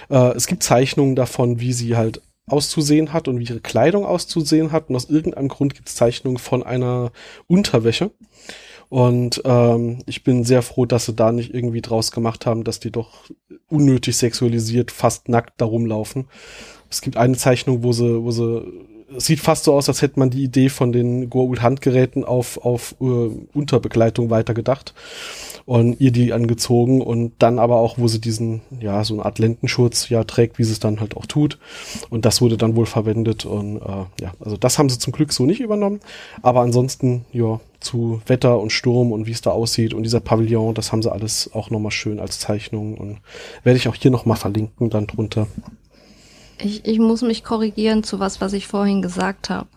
[0.09, 4.71] Äh, es gibt Zeichnungen davon, wie sie halt auszusehen hat und wie ihre Kleidung auszusehen
[4.71, 4.89] hat.
[4.89, 7.11] Und aus irgendeinem Grund gibt es Zeichnungen von einer
[7.47, 8.11] Unterwäsche.
[8.89, 12.79] Und ähm, ich bin sehr froh, dass sie da nicht irgendwie draus gemacht haben, dass
[12.79, 13.25] die doch
[13.67, 16.27] unnötig sexualisiert, fast nackt da rumlaufen.
[16.89, 18.63] Es gibt eine Zeichnung, wo sie, wo sie,
[19.15, 22.57] es sieht fast so aus, als hätte man die Idee von den Goa'uld Handgeräten auf,
[22.63, 24.93] auf äh, Unterbegleitung weitergedacht
[25.67, 29.37] und ihr die angezogen und dann aber auch, wo sie diesen, ja, so eine Art
[29.37, 31.59] Lendenschurz ja trägt, wie sie es dann halt auch tut.
[32.09, 35.33] Und das wurde dann wohl verwendet und äh, ja, also das haben sie zum Glück
[35.33, 35.99] so nicht übernommen.
[36.41, 40.73] Aber ansonsten, ja, zu Wetter und Sturm und wie es da aussieht und dieser Pavillon,
[40.73, 43.19] das haben sie alles auch nochmal schön als Zeichnung und
[43.63, 45.47] werde ich auch hier nochmal verlinken dann drunter.
[46.59, 49.67] Ich, ich muss mich korrigieren zu was, was ich vorhin gesagt habe.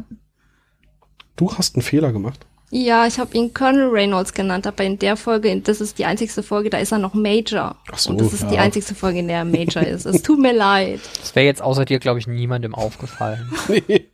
[1.34, 2.46] Du hast einen Fehler gemacht.
[2.72, 6.44] Ja, ich habe ihn Colonel Reynolds genannt, aber in der Folge, das ist die einzigste
[6.44, 7.76] Folge, da ist er noch Major.
[7.90, 8.62] Ach so, und das ist die ja.
[8.62, 10.06] einzigste Folge, in der er Major ist.
[10.06, 11.00] Es tut mir leid.
[11.20, 13.52] das wäre jetzt außer dir, glaube ich, niemandem aufgefallen.
[13.68, 14.06] Nee.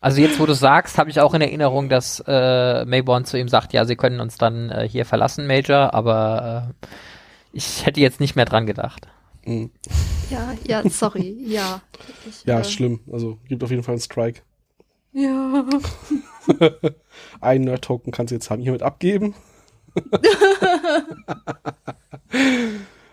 [0.00, 3.48] Also jetzt, wo du sagst, habe ich auch in Erinnerung, dass äh, Mayborn zu ihm
[3.48, 6.86] sagt, ja, sie können uns dann äh, hier verlassen, Major, aber äh,
[7.54, 9.08] ich hätte jetzt nicht mehr dran gedacht.
[9.46, 9.70] Mhm.
[10.28, 11.80] Ja, ja, sorry, ja.
[12.28, 13.00] Ich, Ja, äh, ist schlimm.
[13.10, 14.42] Also gibt auf jeden Fall einen Strike.
[15.14, 15.64] Ja.
[17.40, 19.34] Ein Nerd-Token kannst du jetzt haben, hiermit abgeben.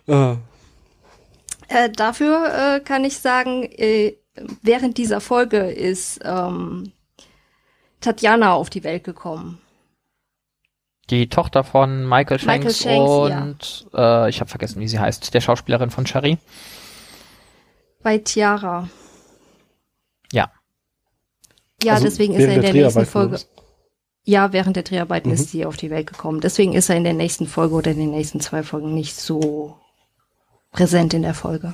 [0.08, 0.36] äh,
[1.72, 4.18] Äh, dafür äh, kann ich sagen, äh,
[4.62, 6.92] während dieser Folge ist ähm,
[8.02, 9.62] Tatjana auf die Welt gekommen.
[11.10, 13.42] Die Tochter von Michael Shanks, Michael Shanks, ja.
[13.42, 16.38] und äh, ich habe vergessen, wie sie heißt, der Schauspielerin von Cherie.
[18.04, 18.90] Bei Tiara.
[21.84, 21.94] Ja.
[21.94, 23.40] Also deswegen ist er in während der nächsten Dreharbeiten Folge.
[24.24, 25.34] Ja, während der Dreharbeiten Mhm.
[25.36, 26.42] ist sie auf die Welt gekommen.
[26.42, 29.78] Deswegen ist er in der nächsten Folge oder in den nächsten zwei Folgen nicht so
[30.72, 31.74] präsent in der Folge.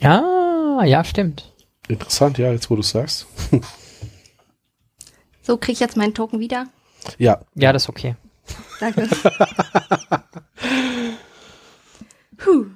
[0.00, 1.52] Ja, ja, stimmt.
[1.88, 3.26] Interessant, ja, jetzt wo du sagst.
[5.42, 6.66] So, krieg ich jetzt meinen Token wieder?
[7.18, 8.16] Ja, Ja, das ist okay.
[8.80, 9.08] Danke.
[12.36, 12.66] Puh.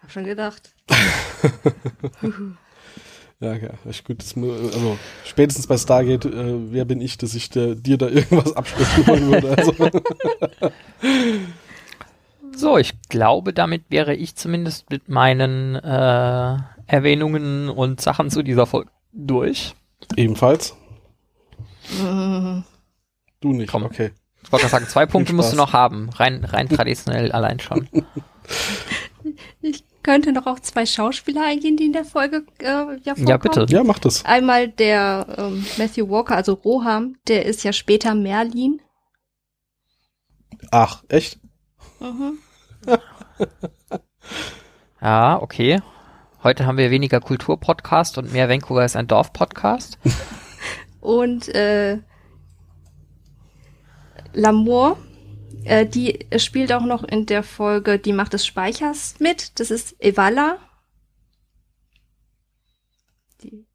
[0.00, 0.72] Hab schon gedacht.
[3.40, 4.18] Ja, ja, echt gut.
[4.20, 8.52] Das, also spätestens bei Stargate, äh, wer bin ich, dass ich der, dir da irgendwas
[8.52, 9.56] absprechen wollen würde?
[9.56, 9.72] Also.
[12.58, 16.56] So, ich glaube, damit wäre ich zumindest mit meinen äh,
[16.88, 19.76] Erwähnungen und Sachen zu dieser Folge durch.
[20.16, 20.74] Ebenfalls.
[22.02, 22.64] Mhm.
[23.40, 23.84] Du nicht, Komm.
[23.84, 24.10] okay.
[24.42, 26.10] Ich wollte gerade sagen, zwei Punkte musst du noch haben.
[26.10, 27.88] Rein, rein traditionell allein schon.
[29.60, 33.26] Ich könnte noch auf zwei Schauspieler eingehen, die in der Folge äh, ja vorkommen.
[33.26, 33.66] Ja, bitte.
[33.68, 34.24] Ja, mach das.
[34.24, 38.80] Einmal der ähm, Matthew Walker, also Roham, der ist ja später Merlin.
[40.70, 41.38] Ach, echt?
[42.00, 42.38] Mhm.
[45.00, 45.80] Ja, okay.
[46.42, 49.98] Heute haben wir weniger Kulturpodcast und mehr Vancouver ist ein Dorf-Podcast.
[51.00, 51.98] Und äh,
[54.34, 54.96] L'amour,
[55.64, 59.58] äh, die spielt auch noch in der Folge Die Macht des Speichers mit.
[59.60, 60.58] Das ist Evala.
[63.42, 63.66] Die,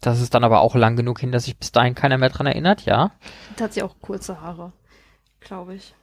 [0.00, 2.46] Das ist dann aber auch lang genug hin, dass sich bis dahin keiner mehr dran
[2.46, 3.12] erinnert, ja.
[3.58, 4.72] die hat sie auch kurze Haare,
[5.40, 5.94] glaube ich.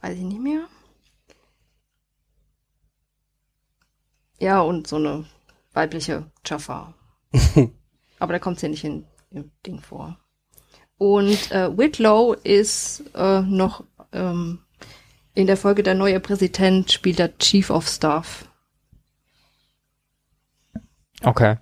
[0.00, 0.66] Weiß ich nicht mehr.
[4.38, 5.24] Ja, und so eine
[5.72, 6.94] weibliche Jaffa.
[8.18, 10.18] Aber da kommt sie nicht in im Ding vor.
[10.98, 14.60] Und äh, Whitlow ist äh, noch ähm,
[15.34, 18.46] in der Folge der neue Präsident spielt der Chief of Staff.
[21.22, 21.56] Okay.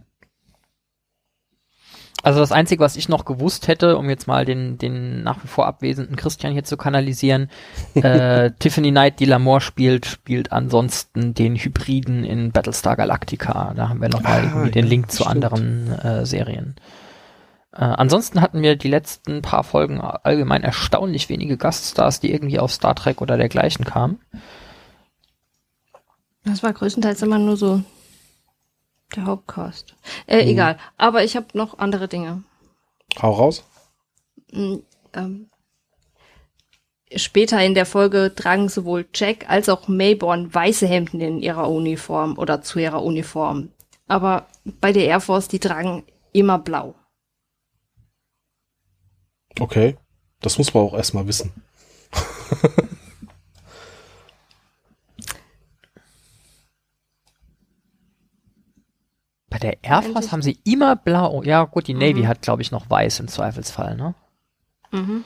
[2.24, 5.48] Also das Einzige, was ich noch gewusst hätte, um jetzt mal den, den nach wie
[5.48, 7.50] vor abwesenden Christian hier zu kanalisieren,
[7.94, 13.72] äh, Tiffany Knight, die Lamore spielt, spielt ansonsten den Hybriden in Battlestar Galactica.
[13.74, 15.30] Da haben wir nochmal Ah, irgendwie den ja, Link zu stimmt.
[15.30, 16.76] anderen äh, Serien.
[17.72, 22.74] Äh, ansonsten hatten wir die letzten paar Folgen allgemein erstaunlich wenige Gaststars, die irgendwie aus
[22.74, 24.20] Star Trek oder dergleichen kamen.
[26.44, 27.82] Das war größtenteils immer nur so
[29.16, 29.94] der Hauptcast.
[30.26, 30.50] Äh, Mhm.
[30.50, 30.78] egal.
[30.98, 32.42] Aber ich habe noch andere Dinge.
[33.20, 33.64] Hau raus.
[34.52, 34.76] Mm,
[35.14, 35.50] ähm,
[37.14, 42.36] später in der Folge tragen sowohl Jack als auch Mayborn weiße Hemden in ihrer Uniform
[42.38, 43.68] oder zu ihrer Uniform.
[44.08, 44.46] Aber
[44.80, 46.94] bei der Air Force, die tragen immer blau.
[49.60, 49.96] Okay.
[50.40, 51.52] Das muss man auch erstmal wissen.
[59.48, 61.42] Bei der Air Force haben sie immer blau.
[61.42, 62.28] Ja, gut, die Navy Mhm.
[62.28, 64.14] hat, glaube ich, noch weiß im Zweifelsfall, ne?
[64.92, 65.24] Mhm.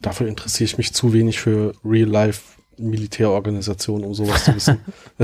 [0.00, 4.80] Dafür interessiere ich mich zu wenig für Real-Life Militärorganisationen, um sowas zu wissen.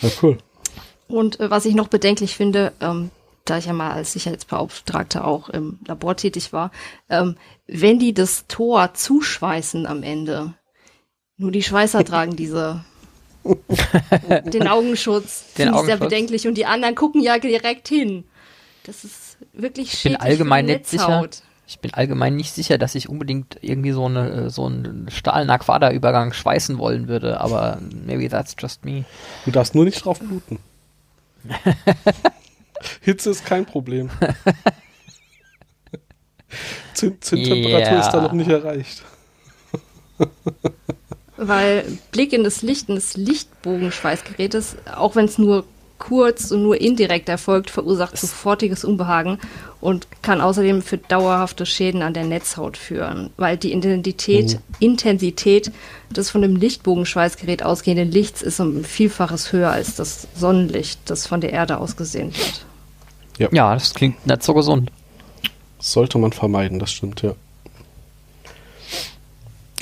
[0.00, 0.38] ja, cool.
[1.08, 3.10] Und äh, was ich noch bedenklich finde, ähm,
[3.46, 6.70] da ich ja mal als Sicherheitsbeauftragter auch im Labor tätig war,
[7.08, 7.36] ähm,
[7.66, 10.54] wenn die das Tor zuschweißen am Ende,
[11.36, 12.84] nur die Schweißer tragen diese
[14.44, 15.44] den Augenschutz.
[15.54, 15.98] Den Finde ich sehr Augenschutz.
[15.98, 18.24] bedenklich und die anderen gucken ja direkt hin.
[18.84, 21.28] Das ist wirklich Ich bin allgemein für die nicht sicher.
[21.68, 26.78] Ich bin allgemein nicht sicher, dass ich unbedingt irgendwie so eine so einen Stahl-Naquada-Übergang schweißen
[26.78, 29.04] wollen würde, aber maybe that's just me.
[29.44, 30.58] Du darfst nur nicht drauf bluten.
[33.00, 34.10] Hitze ist kein Problem.
[36.94, 38.00] Zünd Zündtemperatur Ja.
[38.00, 39.02] ist da noch nicht erreicht.
[41.36, 45.64] Weil Blick in das Licht des Lichtbogenschweißgerätes, auch wenn es nur
[45.98, 49.38] kurz und nur indirekt erfolgt, verursacht sofortiges Unbehagen
[49.80, 55.72] und kann außerdem für dauerhafte Schäden an der Netzhaut führen, weil die Intensität, Intensität
[56.10, 61.26] des von dem Lichtbogenschweißgerät ausgehenden Lichts ist um ein Vielfaches höher als das Sonnenlicht, das
[61.26, 62.66] von der Erde aus gesehen wird.
[63.38, 64.90] Ja, das klingt nicht so gesund.
[65.78, 67.34] Sollte man vermeiden, das stimmt, ja.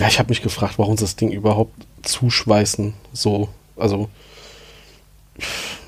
[0.00, 2.94] Ja, ich habe mich gefragt, warum sie das Ding überhaupt zuschweißen.
[3.12, 4.08] So, also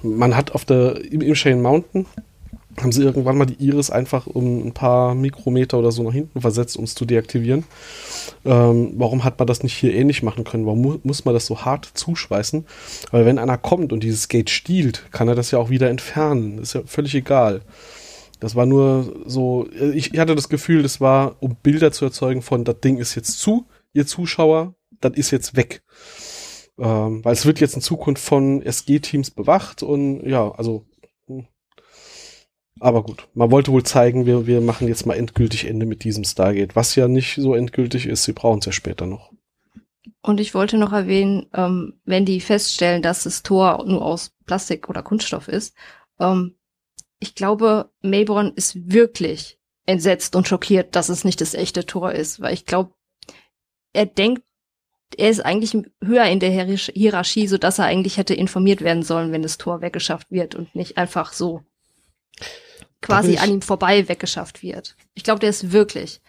[0.03, 2.07] man hat auf der im, im Shane Mountain
[2.81, 6.41] haben sie irgendwann mal die Iris einfach um ein paar Mikrometer oder so nach hinten
[6.41, 7.65] versetzt, um es zu deaktivieren.
[8.45, 10.67] Ähm, warum hat man das nicht hier ähnlich machen können?
[10.67, 12.67] Warum mu muss man das so hart zuschweißen?
[13.11, 16.59] Weil wenn einer kommt und dieses Gate stiehlt, kann er das ja auch wieder entfernen.
[16.59, 17.63] Ist ja völlig egal.
[18.41, 22.43] Das war nur so, ich, ich hatte das Gefühl, das war, um Bilder zu erzeugen
[22.43, 25.83] von, das Ding ist jetzt zu, ihr Zuschauer, das ist jetzt weg.
[26.79, 30.85] Ähm, weil es wird jetzt in Zukunft von SG-Teams bewacht und ja, also.
[32.81, 36.25] Aber gut, man wollte wohl zeigen, wir, wir machen jetzt mal endgültig Ende mit diesem
[36.25, 39.33] Stargate, was ja nicht so endgültig ist, sie brauchen es ja später noch.
[40.21, 44.89] Und ich wollte noch erwähnen, ähm, wenn die feststellen, dass das Tor nur aus Plastik
[44.89, 45.75] oder Kunststoff ist,
[46.19, 46.57] ähm,
[47.19, 52.41] ich glaube, Mayborn ist wirklich entsetzt und schockiert, dass es nicht das echte Tor ist,
[52.41, 52.93] weil ich glaube,
[53.93, 54.43] er denkt
[55.17, 59.31] er ist eigentlich höher in der Hierarchie, so dass er eigentlich hätte informiert werden sollen,
[59.31, 61.63] wenn das Tor weggeschafft wird und nicht einfach so
[63.07, 64.97] quasi an ihm vorbei weggeschafft wird.
[65.15, 66.21] Ich glaube, der ist wirklich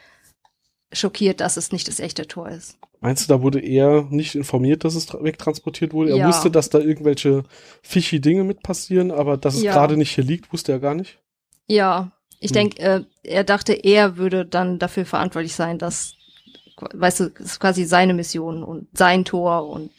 [0.93, 2.77] schockiert, dass es nicht das echte Tor ist.
[2.99, 6.11] Meinst du, da wurde er nicht informiert, dass es wegtransportiert wurde?
[6.11, 6.27] Er ja.
[6.27, 7.43] wusste, dass da irgendwelche
[7.81, 9.73] fishy Dinge mit passieren, aber dass es ja.
[9.73, 11.19] gerade nicht hier liegt, wusste er gar nicht?
[11.67, 12.55] Ja, ich hm.
[12.55, 16.15] denke, äh, er dachte, er würde dann dafür verantwortlich sein, dass,
[16.93, 19.91] weißt du, es ist quasi seine Mission und sein Tor und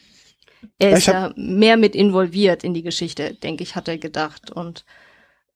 [0.78, 4.50] er ist ja mehr mit involviert in die Geschichte, denke ich, hat er gedacht.
[4.50, 4.84] Und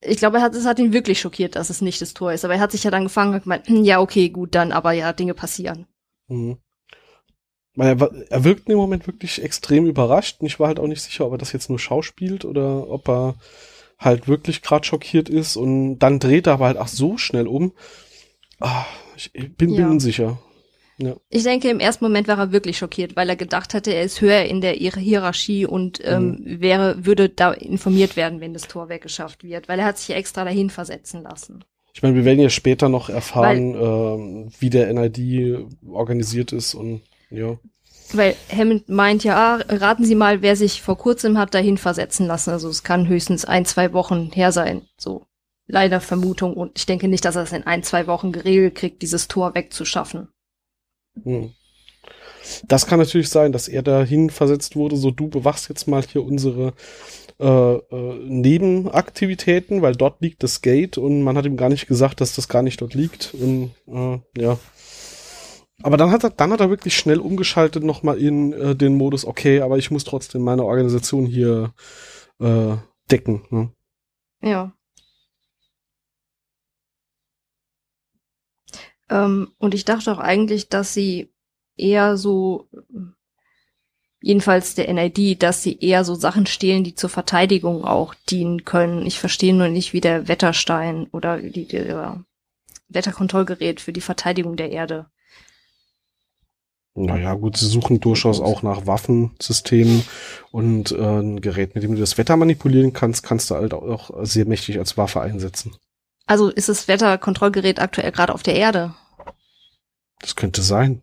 [0.02, 2.44] ich glaube, er hat, es hat ihn wirklich schockiert, dass es nicht das Tor ist.
[2.44, 4.92] Aber er hat sich ja dann gefangen und gemeint, hm, ja, okay, gut, dann, aber
[4.92, 5.86] ja, Dinge passieren.
[6.28, 6.58] Mhm.
[7.76, 7.96] Er,
[8.28, 11.32] er wirkt im Moment wirklich extrem überrascht und ich war halt auch nicht sicher, ob
[11.32, 13.36] er das jetzt nur schauspielt oder ob er
[13.98, 17.72] halt wirklich gerade schockiert ist und dann dreht er aber halt auch so schnell um.
[18.60, 18.84] Ah,
[19.16, 19.76] ich bin, ja.
[19.76, 20.38] bin unsicher.
[20.98, 21.16] Ja.
[21.30, 24.20] Ich denke, im ersten Moment war er wirklich schockiert, weil er gedacht hatte, er ist
[24.20, 26.60] höher in der Hierarchie und ähm, mhm.
[26.60, 30.44] wäre, würde da informiert werden, wenn das Tor weggeschafft wird, weil er hat sich extra
[30.44, 31.64] dahin versetzen lassen.
[31.94, 36.74] Ich meine, wir werden ja später noch erfahren, weil, ähm, wie der NID organisiert ist
[36.74, 37.58] und ja.
[38.14, 42.26] Weil Hammond meint ja, ah, raten Sie mal, wer sich vor kurzem hat dahin versetzen
[42.26, 42.50] lassen.
[42.50, 44.82] Also es kann höchstens ein, zwei Wochen her sein.
[44.98, 45.24] So
[45.66, 46.54] leider Vermutung.
[46.54, 49.54] Und ich denke nicht, dass er es in ein, zwei Wochen geregelt kriegt, dieses Tor
[49.54, 50.28] wegzuschaffen.
[51.22, 51.52] Hm.
[52.66, 56.24] Das kann natürlich sein, dass er dahin versetzt wurde, so du bewachst jetzt mal hier
[56.24, 56.72] unsere
[57.40, 62.20] äh, äh, Nebenaktivitäten, weil dort liegt das Gate und man hat ihm gar nicht gesagt,
[62.20, 63.34] dass das gar nicht dort liegt.
[63.34, 64.58] Und äh, ja.
[65.82, 69.24] Aber dann hat er, dann hat er wirklich schnell umgeschaltet nochmal in äh, den Modus,
[69.24, 71.72] okay, aber ich muss trotzdem meine Organisation hier
[72.40, 72.76] äh,
[73.10, 73.42] decken.
[73.50, 73.70] Ne?
[74.42, 74.72] Ja.
[79.12, 81.28] Ähm, und ich dachte auch eigentlich, dass sie
[81.76, 82.66] eher so,
[84.22, 89.04] jedenfalls der NID, dass sie eher so Sachen stehlen, die zur Verteidigung auch dienen können.
[89.04, 92.24] Ich verstehe nur nicht, wie der Wetterstein oder die, der
[92.88, 95.06] Wetterkontrollgerät für die Verteidigung der Erde.
[96.94, 100.04] Naja, gut, sie suchen durchaus auch nach Waffensystemen
[100.50, 104.10] und äh, ein Gerät, mit dem du das Wetter manipulieren kannst, kannst du halt auch
[104.22, 105.74] sehr mächtig als Waffe einsetzen.
[106.26, 108.94] Also ist das Wetterkontrollgerät aktuell gerade auf der Erde?
[110.22, 111.02] Das könnte sein.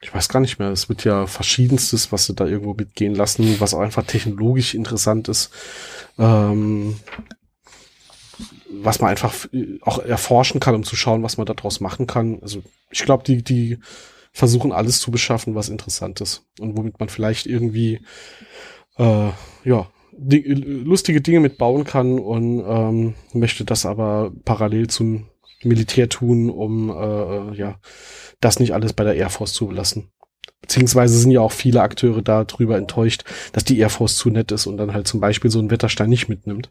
[0.00, 0.68] ich weiß gar nicht mehr.
[0.68, 5.28] Es wird ja verschiedenstes, was sie da irgendwo mitgehen lassen, was auch einfach technologisch interessant
[5.28, 5.50] ist.
[6.18, 7.00] Ähm,
[8.68, 9.34] was man einfach
[9.80, 12.38] auch erforschen kann, um zu schauen, was man daraus machen kann.
[12.42, 13.78] Also ich glaube, die, die
[14.32, 18.00] versuchen alles zu beschaffen, was interessant ist und womit man vielleicht irgendwie
[18.98, 19.30] äh,
[19.64, 25.28] ja die, lustige Dinge mitbauen kann und ähm, möchte das aber parallel zum
[25.62, 27.78] Militär tun, um äh, ja
[28.40, 30.10] das nicht alles bei der Air Force zu belassen.
[30.60, 34.66] Beziehungsweise sind ja auch viele Akteure darüber enttäuscht, dass die Air Force zu nett ist
[34.66, 36.70] und dann halt zum Beispiel so einen Wetterstein nicht mitnimmt.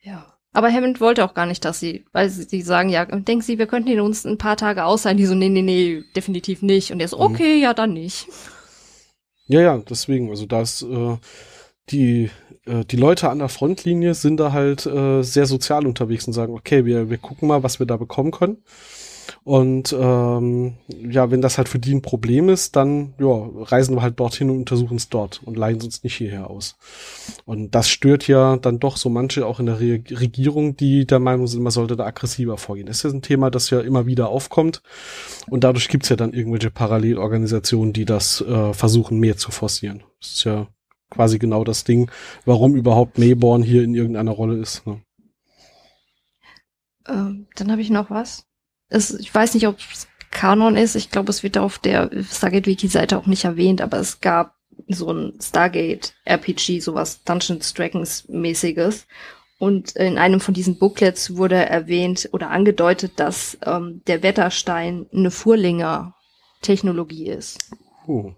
[0.00, 0.32] Ja.
[0.52, 3.58] Aber Hammond wollte auch gar nicht, dass sie, weil sie, sie sagen, ja, denken Sie,
[3.58, 5.16] wir könnten ihn uns ein paar Tage ausleihen.
[5.16, 6.92] Die so, nee, nee, nee, definitiv nicht.
[6.92, 7.22] Und er so, mhm.
[7.22, 8.26] okay, ja, dann nicht.
[9.46, 11.16] Ja, ja, deswegen, also da ist äh,
[11.90, 12.30] die,
[12.66, 16.54] äh, die Leute an der Frontlinie sind da halt äh, sehr sozial unterwegs und sagen,
[16.54, 18.62] okay, wir, wir gucken mal, was wir da bekommen können.
[19.44, 24.02] Und ähm, ja, wenn das halt für die ein Problem ist, dann ja, reisen wir
[24.02, 26.76] halt dorthin und untersuchen es dort und leihen es uns nicht hierher aus.
[27.44, 31.18] Und das stört ja dann doch so manche auch in der Re Regierung, die der
[31.18, 32.86] Meinung sind, man sollte da aggressiver vorgehen.
[32.86, 34.80] Das ist ein Thema, das ja immer wieder aufkommt.
[35.48, 40.04] Und dadurch gibt's ja dann irgendwelche Parallelorganisationen, die das äh, versuchen, mehr zu forcieren.
[40.20, 40.68] Das ist ja
[41.10, 42.12] quasi genau das Ding,
[42.44, 44.86] warum überhaupt Mayborn hier in irgendeiner Rolle ist.
[44.86, 45.02] Ne?
[47.08, 48.46] Ähm, dann habe ich noch was
[48.92, 50.94] es, ich weiß nicht, ob es Kanon ist.
[50.94, 54.54] Ich glaube, es wird auf der Stargate-Wiki-Seite auch nicht erwähnt, aber es gab
[54.88, 59.06] so ein Stargate-RPG, sowas Dungeons Dragons-mäßiges.
[59.58, 65.30] Und in einem von diesen Booklets wurde erwähnt oder angedeutet, dass ähm, der Wetterstein eine
[65.30, 67.70] Furlinger-Technologie ist.
[68.08, 68.32] Oh.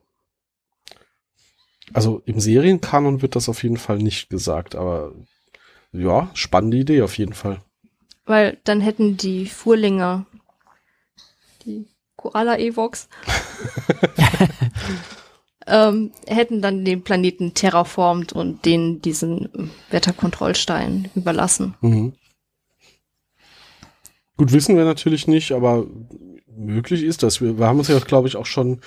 [1.95, 5.13] Also im Serienkanon wird das auf jeden Fall nicht gesagt, aber
[5.93, 7.63] ja, spannende Idee auf jeden Fall.
[8.27, 10.27] Weil dann hätten die Furlinger
[12.25, 13.09] Koala Evox,
[15.66, 21.75] ähm, hätten dann den Planeten terraformt und den diesen Wetterkontrollstein überlassen.
[21.83, 22.14] Mhm.
[24.39, 25.87] Gut, wissen wir natürlich nicht, aber
[26.57, 27.43] möglich ist das.
[27.43, 28.81] Wir, wir haben uns ja, glaube ich, auch schon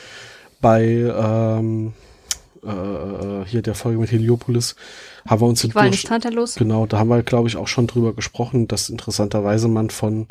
[0.59, 1.93] bei ähm,
[2.63, 4.75] äh, hier der Folge mit Heliopolis,
[5.27, 6.55] haben wir uns Die Qualen des Tantalus.
[6.55, 10.27] Genau, da haben wir, glaube ich, auch schon drüber gesprochen, dass interessanterweise man von,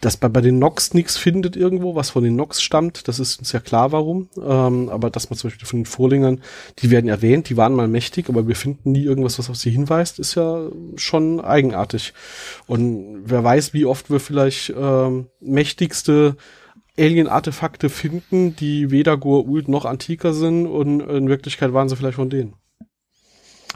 [0.00, 3.06] dass man bei den Nox nichts findet irgendwo, was von den Nox stammt.
[3.06, 4.28] Das ist uns ja klar, warum.
[4.36, 6.40] Ähm, aber dass man zum Beispiel von den Vorlingern,
[6.78, 9.70] die werden erwähnt, die waren mal mächtig, aber wir finden nie irgendwas, was auf sie
[9.70, 12.14] hinweist, ist ja schon eigenartig.
[12.66, 16.36] Und wer weiß, wie oft wir vielleicht ähm, mächtigste
[16.98, 22.30] Alien-Artefakte finden, die weder Goa'uld noch antiker sind und in Wirklichkeit waren sie vielleicht von
[22.30, 22.54] denen.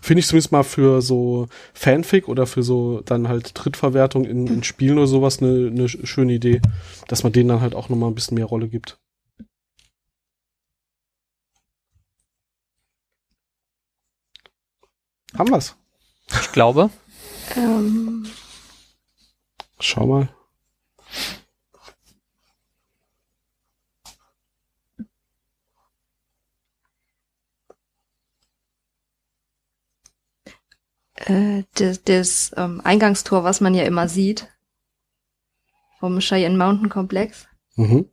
[0.04, 4.62] Finde ich zumindest mal für so Fanfic oder für so dann halt Drittverwertung in, in
[4.62, 6.60] Spielen oder sowas eine, eine schöne Idee,
[7.08, 8.98] dass man denen dann halt auch nochmal ein bisschen mehr Rolle gibt.
[15.38, 15.74] Haben wir's?
[16.38, 16.90] Ich glaube.
[17.56, 18.26] Ähm,
[19.80, 20.28] Schau mal.
[31.26, 34.48] äh, das, das ähm, Eingangstor, was man ja immer sieht,
[36.00, 37.46] vom Cheyenne Mountain Komplex,
[37.76, 38.08] Mhm.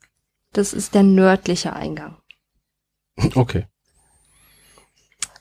[0.54, 2.18] das ist der nördliche Eingang.
[3.36, 3.68] Okay.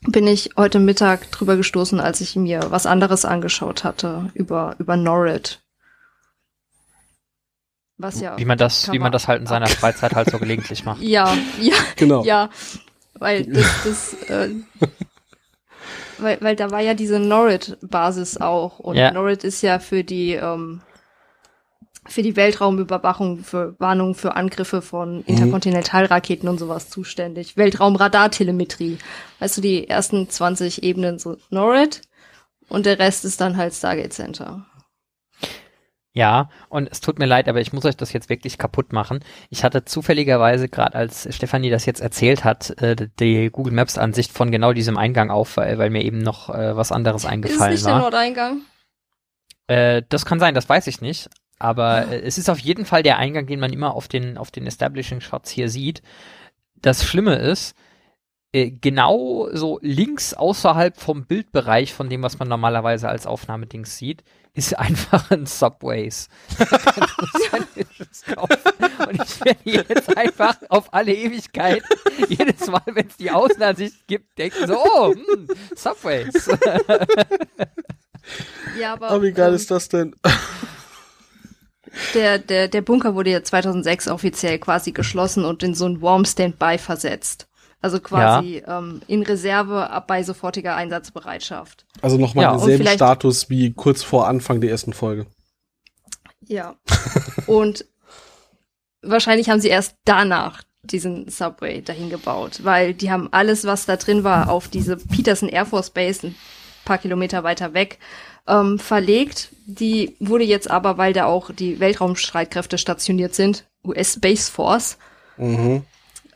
[0.02, 4.96] Bin ich heute Mittag drüber gestoßen, als ich mir was anderes angeschaut hatte über, über
[4.96, 5.62] Norrid.
[7.98, 8.36] Was ja.
[8.38, 11.02] Wie man das, wie man das halt in seiner Freizeit halt so gelegentlich macht.
[11.02, 12.24] Ja, ja, Genau.
[12.24, 12.48] ja.
[13.14, 14.54] Weil das, das äh,
[16.22, 18.78] weil, weil da war ja diese Norrid-Basis auch.
[18.78, 19.12] Und Ja.
[19.12, 20.80] Norrid ist ja für die, ähm,
[22.06, 27.56] für die Weltraumüberwachung, für Warnungen für Angriffe von Interkontinentalraketen und sowas zuständig.
[27.56, 28.98] Weltraumradartelemetrie.
[29.38, 32.02] Weißt du, die ersten 20 Ebenen so Norrid
[32.68, 34.66] und der Rest ist dann halt Stargate Center.
[36.12, 39.20] Ja, und es tut mir leid, aber ich muss euch das jetzt wirklich kaputt machen.
[39.48, 44.32] Ich hatte zufälligerweise, gerade als Stefanie das jetzt erzählt hat, äh, die Google Maps Ansicht
[44.32, 47.32] von genau diesem Eingang auf, weil, weil mir eben noch äh, was anderes Ist es
[47.32, 48.00] eingefallen nicht der war.
[48.00, 48.62] Nordeingang?
[49.68, 51.30] Äh, das kann sein, das weiß ich nicht.
[51.60, 54.50] Aber äh, es ist auf jeden Fall der Eingang, den man immer auf den, auf
[54.50, 56.02] den Establishing Shots hier sieht.
[56.74, 57.76] Das Schlimme ist,
[58.52, 64.24] genau so links außerhalb vom Bildbereich von dem, was man normalerweise als Aufnahmedings sieht,
[64.54, 66.28] ist einfach ein Subways.
[68.38, 71.82] Und ich werde jetzt einfach auf alle Ewigkeit,
[72.28, 76.50] jedes Mal, wenn es die Außenansicht gibt, denken so, oh, hm, Subways.
[78.78, 80.14] Ja, aber, Aber wie geil ähm, ist das denn?
[82.14, 86.24] Der, der, der Bunker wurde ja 2006 offiziell quasi geschlossen und in so ein Warm
[86.24, 87.48] Standby versetzt.
[87.82, 91.86] Also quasi ähm, in Reserve ab bei sofortiger Einsatzbereitschaft.
[92.02, 95.26] Also nochmal Ja, denselben Status wie kurz vor Anfang der ersten Folge.
[96.46, 96.74] Ja.
[97.46, 97.84] und
[99.02, 103.96] wahrscheinlich haben sie erst danach diesen Subway dahin gebaut, weil die haben alles, was da
[103.96, 106.34] drin war, auf diese Peterson Air Force Base ein
[106.84, 107.98] paar Kilometer weiter weg
[108.46, 109.50] ähm, verlegt.
[109.66, 114.98] Die wurde jetzt aber, weil da auch die Weltraumstreitkräfte stationiert sind, US Space Force,
[115.36, 115.84] Mhm.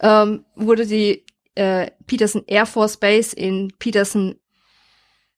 [0.00, 1.24] ähm, wurde die
[1.54, 4.36] äh, Peterson Air Force Base in Peterson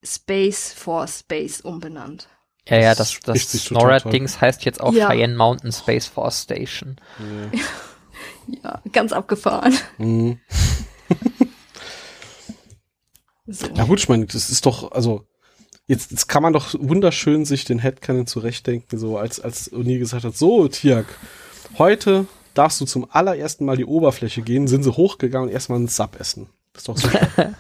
[0.03, 2.29] Space Force Base umbenannt.
[2.69, 5.09] Ja, ja, Das das, das NORAD-Dings heißt jetzt auch Ja.
[5.09, 6.97] Cheyenne Mountain Space Force Station.
[8.63, 9.77] Ja, ganz abgefahren.
[9.99, 10.39] Mhm.
[13.47, 13.67] So.
[13.75, 15.25] Ja gut, ich meine, das ist doch, also
[15.87, 20.25] jetzt, jetzt kann man doch wunderschön sich den Headcanon zurechtdenken, so als, als Uni gesagt
[20.25, 21.07] hat, so, Tiak,
[21.79, 22.27] heute
[22.57, 26.19] darfst du zum allerersten Mal die Oberfläche gehen, sind sie hochgegangen und erstmal einen Sub
[26.19, 26.49] essen.
[26.73, 27.55] Das ist doch super.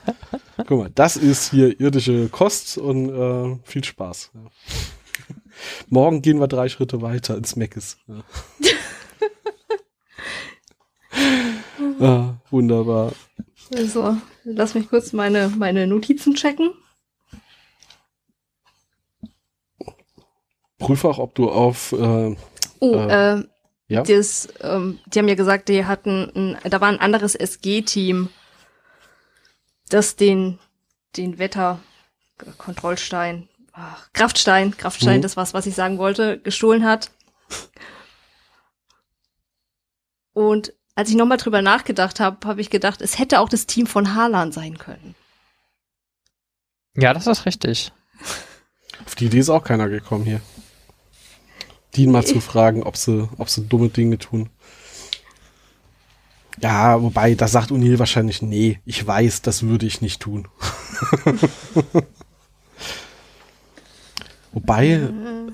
[0.66, 4.30] Guck mal, das ist hier irdische Kost und äh, viel Spaß.
[4.34, 4.40] Ja.
[5.88, 7.99] Morgen gehen wir drei Schritte weiter ins Meckes.
[8.07, 8.24] Ja.
[12.07, 13.12] ah, wunderbar.
[13.74, 16.70] Also, lass mich kurz meine, meine Notizen checken.
[20.78, 22.36] Prüfe auch, ob du auf äh,
[22.80, 23.44] Oh, Äh, äh,
[23.89, 24.03] ja?
[24.03, 28.28] das, ähm, die haben ja gesagt, die hatten, ein, da war ein anderes SG-Team,
[29.89, 30.59] das den,
[31.16, 35.22] den Wetterkontrollstein, ach, Kraftstein, Kraftstein, Mhm.
[35.22, 37.11] das war's, was ich sagen wollte, gestohlen hat.
[40.32, 43.87] Und als ich nochmal drüber nachgedacht habe, habe ich gedacht, es hätte auch das Team
[43.87, 45.14] von Harlan sein können.
[46.95, 47.93] Ja, das ist richtig.
[49.05, 50.41] Auf die Idee ist auch keiner gekommen hier.
[51.97, 54.49] Die mal zu fragen, ob sie, ob sie dumme Dinge tun.
[56.61, 60.49] Ja, wobei, da sagt O'Neill wahrscheinlich, nee, ich weiß, das würde ich nicht tun.
[64.53, 65.11] wobei,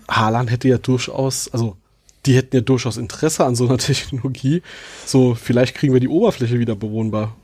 [0.08, 1.76] Haaland hätte ja durchaus, also,
[2.24, 4.62] die hätten ja durchaus Interesse an so einer Technologie.
[5.04, 7.34] So, vielleicht kriegen wir die Oberfläche wieder bewohnbar.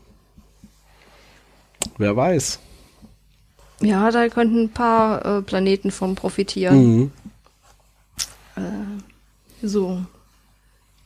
[1.96, 2.60] Wer weiß.
[3.80, 6.76] Ja, da könnten ein paar äh, Planeten von profitieren.
[6.76, 7.10] Mhm.
[8.58, 10.02] Äh, so.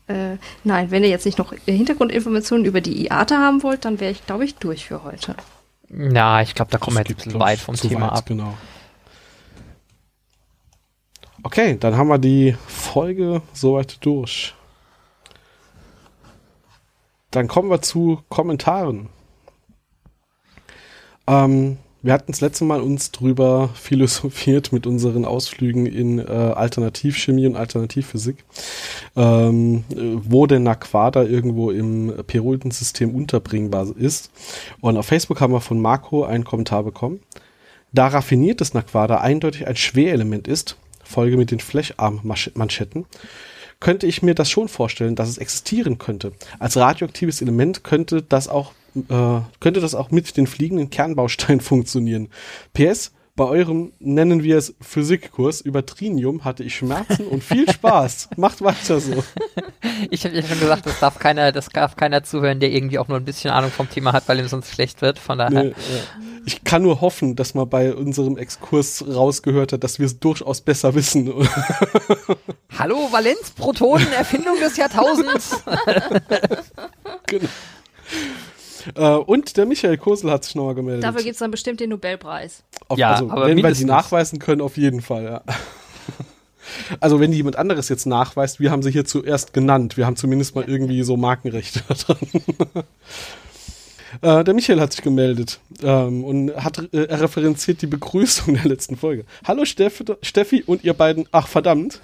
[0.08, 4.10] Äh, nein, wenn ihr jetzt nicht noch Hintergrundinformationen über die IATA haben wollt, dann wäre
[4.10, 5.36] ich, glaube ich, durch für heute.
[5.88, 8.26] Ja, ich glaube, da kommen wir jetzt ein bisschen weit vom Thema weit, ab.
[8.26, 8.54] Genau.
[11.44, 14.54] Okay, dann haben wir die Folge soweit durch.
[17.30, 19.08] Dann kommen wir zu Kommentaren.
[21.26, 27.46] Ähm, wir hatten das letzte Mal uns drüber philosophiert mit unseren Ausflügen in äh, Alternativchemie
[27.46, 28.44] und Alternativphysik,
[29.16, 34.30] ähm, äh, wo denn Naquada irgendwo im Periodensystem unterbringbar ist.
[34.80, 37.20] Und auf Facebook haben wir von Marco einen Kommentar bekommen.
[37.92, 43.06] Da raffiniertes Naquada eindeutig ein Schwerelement ist, Folge mit den Flecharm-Manschetten,
[43.80, 46.32] könnte ich mir das schon vorstellen, dass es existieren könnte.
[46.58, 52.28] Als radioaktives Element könnte das auch, äh, könnte das auch mit den fliegenden Kernbausteinen funktionieren.
[52.74, 58.28] PS, bei eurem, nennen wir es Physikkurs über Trinium, hatte ich Schmerzen und viel Spaß.
[58.36, 59.24] Macht weiter so.
[60.10, 63.08] Ich habe ja schon gesagt, das darf keiner, das darf keiner zuhören, der irgendwie auch
[63.08, 65.18] nur ein bisschen Ahnung vom Thema hat, weil ihm sonst schlecht wird.
[65.18, 65.64] Von daher.
[65.64, 65.74] Nee, äh,
[66.44, 70.60] ich kann nur hoffen, dass man bei unserem Exkurs rausgehört hat, dass wir es durchaus
[70.60, 71.32] besser wissen.
[72.78, 75.62] Hallo Valenzprotonen, Erfindung des Jahrtausends.
[77.26, 77.48] genau.
[78.94, 81.04] Äh, und der Michael Kosel hat sich nochmal gemeldet.
[81.04, 82.62] Dafür gibt's dann bestimmt den Nobelpreis.
[82.88, 85.42] Auf, Ja, also, aber wenn wir sie nachweisen können, auf jeden Fall, ja.
[87.00, 89.96] Also wenn jemand anderes jetzt nachweist, wir haben sie hier zuerst genannt.
[89.96, 92.16] Wir haben zumindest mal irgendwie so Markenrechte dran.
[94.22, 98.66] äh, der Michael hat sich gemeldet ähm, und hat äh, er referenziert die Begrüßung der
[98.66, 99.24] letzten Folge.
[99.44, 101.28] Hallo Steff, Steffi und ihr beiden.
[101.32, 102.00] Ach verdammt.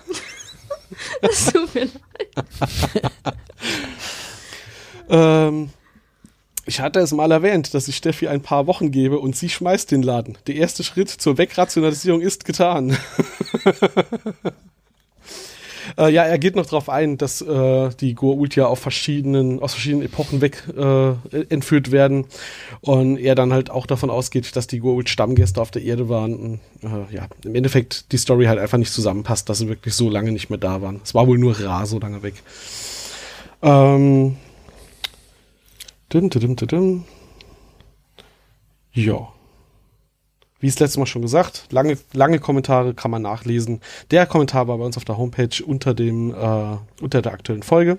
[1.22, 3.09] Das tut mir leid.
[5.09, 5.70] Ähm,
[6.69, 9.91] ich hatte es mal erwähnt, dass ich Steffi ein paar Wochen gebe und sie schmeißt
[9.91, 10.37] den Laden.
[10.47, 12.97] Der erste Schritt zur Wegrationalisierung ist getan.
[15.99, 19.73] äh, ja, er geht noch darauf ein, dass äh, die Goa'uld ja auf verschiedenen, aus
[19.73, 21.14] verschiedenen Epochen weg äh,
[21.49, 22.27] entführt werden
[22.83, 26.37] und er dann halt auch davon ausgeht, dass die Goa'uld Stammgäste auf der Erde waren.
[26.37, 30.11] Und, äh, ja, im Endeffekt die Story halt einfach nicht zusammenpasst, dass sie wirklich so
[30.11, 31.01] lange nicht mehr da waren.
[31.03, 32.35] Es war wohl nur Ra so lange weg.
[33.62, 34.37] Ähm,
[36.09, 37.05] Dum, dum, dum, dum.
[38.93, 39.29] Ja.
[40.59, 43.81] Wie es letztes Mal schon gesagt, lange, lange Kommentare kann man nachlesen.
[44.11, 47.99] Der Kommentar war bei uns auf der Homepage unter dem, äh, unter der aktuellen Folge.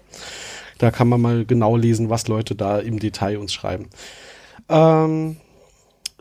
[0.80, 3.90] Da kann man mal genau lesen, was Leute da im Detail uns schreiben.
[4.70, 5.38] Ähm,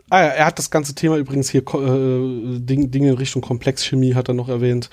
[0.09, 4.15] ah ja, er hat das ganze Thema übrigens hier, äh, Ding, Dinge in Richtung Komplexchemie
[4.15, 4.89] hat er noch erwähnt.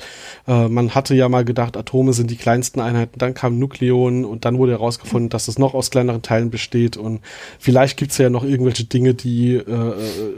[0.46, 4.44] Äh, man hatte ja mal gedacht, Atome sind die kleinsten Einheiten, dann kam Nukleon und
[4.44, 7.20] dann wurde herausgefunden, dass es noch aus kleineren Teilen besteht und
[7.58, 9.94] vielleicht gibt's ja noch irgendwelche Dinge, die äh,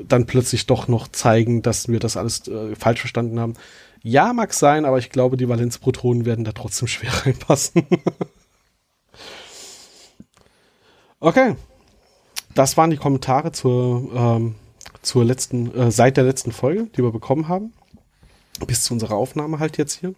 [0.06, 3.54] dann plötzlich doch noch zeigen, dass wir das alles äh, falsch verstanden haben.
[4.02, 7.82] Ja, mag sein, aber ich glaube, die Valenzprotonen werden da trotzdem schwer reinpassen.
[11.20, 11.56] okay.
[12.54, 14.54] Das waren die Kommentare zur, ähm,
[15.02, 17.72] zur letzten, äh, seit der letzten Folge, die wir bekommen haben.
[18.66, 20.14] Bis zu unserer Aufnahme halt jetzt hier.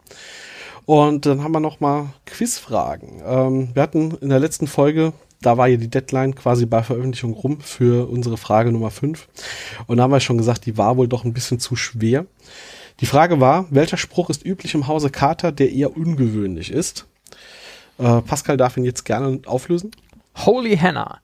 [0.87, 3.23] Und dann haben wir noch mal Quizfragen.
[3.25, 5.13] Ähm, wir hatten in der letzten Folge,
[5.43, 9.29] da war ja die Deadline quasi bei Veröffentlichung rum für unsere Frage Nummer 5.
[9.87, 12.27] Und da haben wir schon gesagt, die war wohl doch ein bisschen zu schwer.
[13.01, 17.07] Die Frage war, welcher Spruch ist üblich im Hause Carter, der eher ungewöhnlich ist?
[17.99, 19.91] Äh, Pascal darf ihn jetzt gerne auflösen.
[20.37, 21.21] Holy Hannah.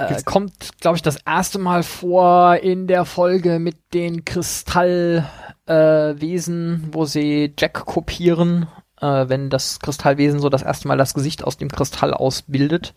[0.00, 5.28] Äh, kommt, glaube ich, das erste Mal vor in der Folge mit den Kristallwesen,
[5.68, 8.66] äh, wo sie Jack kopieren,
[9.00, 12.94] äh, wenn das Kristallwesen so das erste Mal das Gesicht aus dem Kristall ausbildet.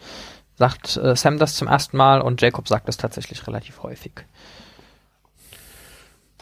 [0.55, 4.13] Sagt äh, Sam das zum ersten Mal und Jacob sagt das tatsächlich relativ häufig.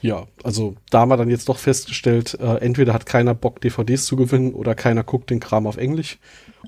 [0.02, 4.06] Ja, also da haben wir dann jetzt doch festgestellt, äh, entweder hat keiner Bock, DVDs
[4.06, 6.18] zu gewinnen oder keiner guckt den Kram auf Englisch.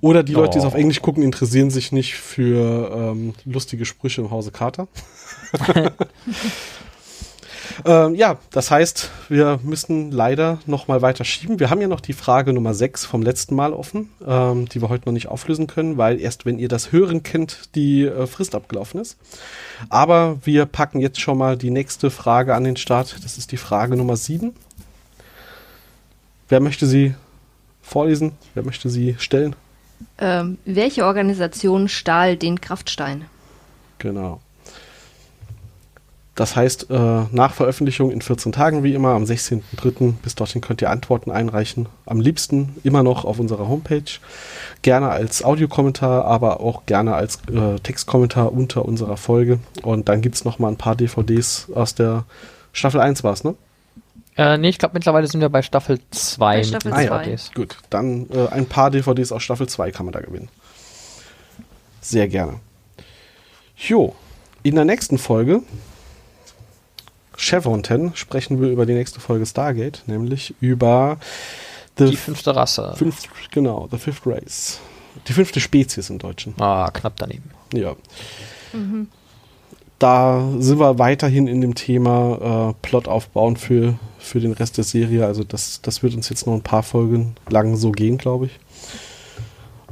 [0.02, 0.68] Oder die Leute, die es Oh.
[0.68, 4.88] auf Englisch gucken, interessieren sich nicht für ähm, lustige Sprüche im Hause Carter.
[7.86, 11.60] ähm, ja, das heißt, wir müssen leider noch mal weiter schieben.
[11.60, 14.90] Wir haben ja noch die Frage Nummer 6 vom letzten Mal offen, ähm, die wir
[14.90, 18.56] heute noch nicht auflösen können, weil erst wenn ihr das Hören kennt, die äh, Frist
[18.56, 19.18] abgelaufen ist.
[19.90, 23.18] Aber wir packen jetzt schon mal die nächste Frage an den Start.
[23.24, 24.54] Das ist die Frage Nummer 7.
[26.50, 27.16] Wer möchte sie
[27.82, 28.34] vorlesen?
[28.54, 29.56] Wer möchte sie stellen?
[30.18, 33.26] Ähm, welche Organisation stahl den Kraftstein?
[34.00, 34.42] Genau.
[36.36, 40.14] Das heißt, äh, nach Veröffentlichung in 14 Tagen wie immer am 16.03.
[40.24, 41.88] Bis dorthin könnt ihr Antworten einreichen.
[42.08, 44.20] Am liebsten immer noch auf unserer Homepage.
[44.82, 49.60] Gerne als Audiokommentar, aber auch gerne als äh, Textkommentar unter unserer Folge.
[49.84, 52.26] Und dann gibt es nochmal ein paar DVDs aus der
[52.72, 53.54] Staffel 1 war es, ne?
[54.36, 57.24] Äh, nee, ich glaube mittlerweile sind wir bei Staffel 2 Bei Staffel mit zwei.
[57.24, 57.52] DVDs.
[57.54, 60.50] Gut, dann äh, ein paar DVDs aus Staffel 2 kann man da gewinnen.
[62.02, 62.60] Sehr gerne.
[63.78, 64.16] Jo,
[64.64, 65.62] in der nächsten Folge,
[67.44, 71.18] Chevron 10, sprechen wir über die nächste Folge Stargate, nämlich über
[71.98, 72.94] The Die fünfte Rasse.
[72.98, 73.18] fünf,
[73.52, 74.80] genau, The Fifth Race.
[75.28, 76.56] Die fünfte Spezies im Deutschen.
[76.60, 77.52] Ah, knapp daneben.
[77.74, 77.96] Ja.
[80.00, 84.84] Da sind wir weiterhin in dem Thema äh, Plot aufbauen für, für den Rest der
[84.84, 85.26] Serie.
[85.26, 88.60] Also das, das wird uns jetzt noch ein paar Folgen lang so gehen, glaube ich.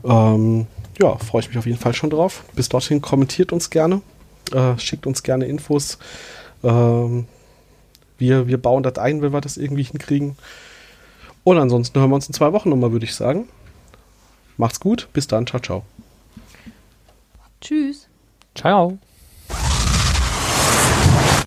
[0.04, 0.66] Ähm,
[1.00, 2.44] ja, freue ich mich auf jeden Fall schon drauf.
[2.56, 4.02] Bis dorthin kommentiert uns gerne,
[4.52, 5.98] äh, schickt uns gerne Infos.
[6.64, 7.28] Ähm,
[8.22, 10.38] wir, wir bauen das ein, wenn wir das irgendwie hinkriegen.
[11.44, 13.50] Und ansonsten hören wir uns in zwei Wochen nochmal, würde ich sagen.
[14.58, 15.84] Macht's gut, bis dann, ciao, ciao.
[17.60, 18.08] Tschüss.
[18.56, 18.98] Ciao.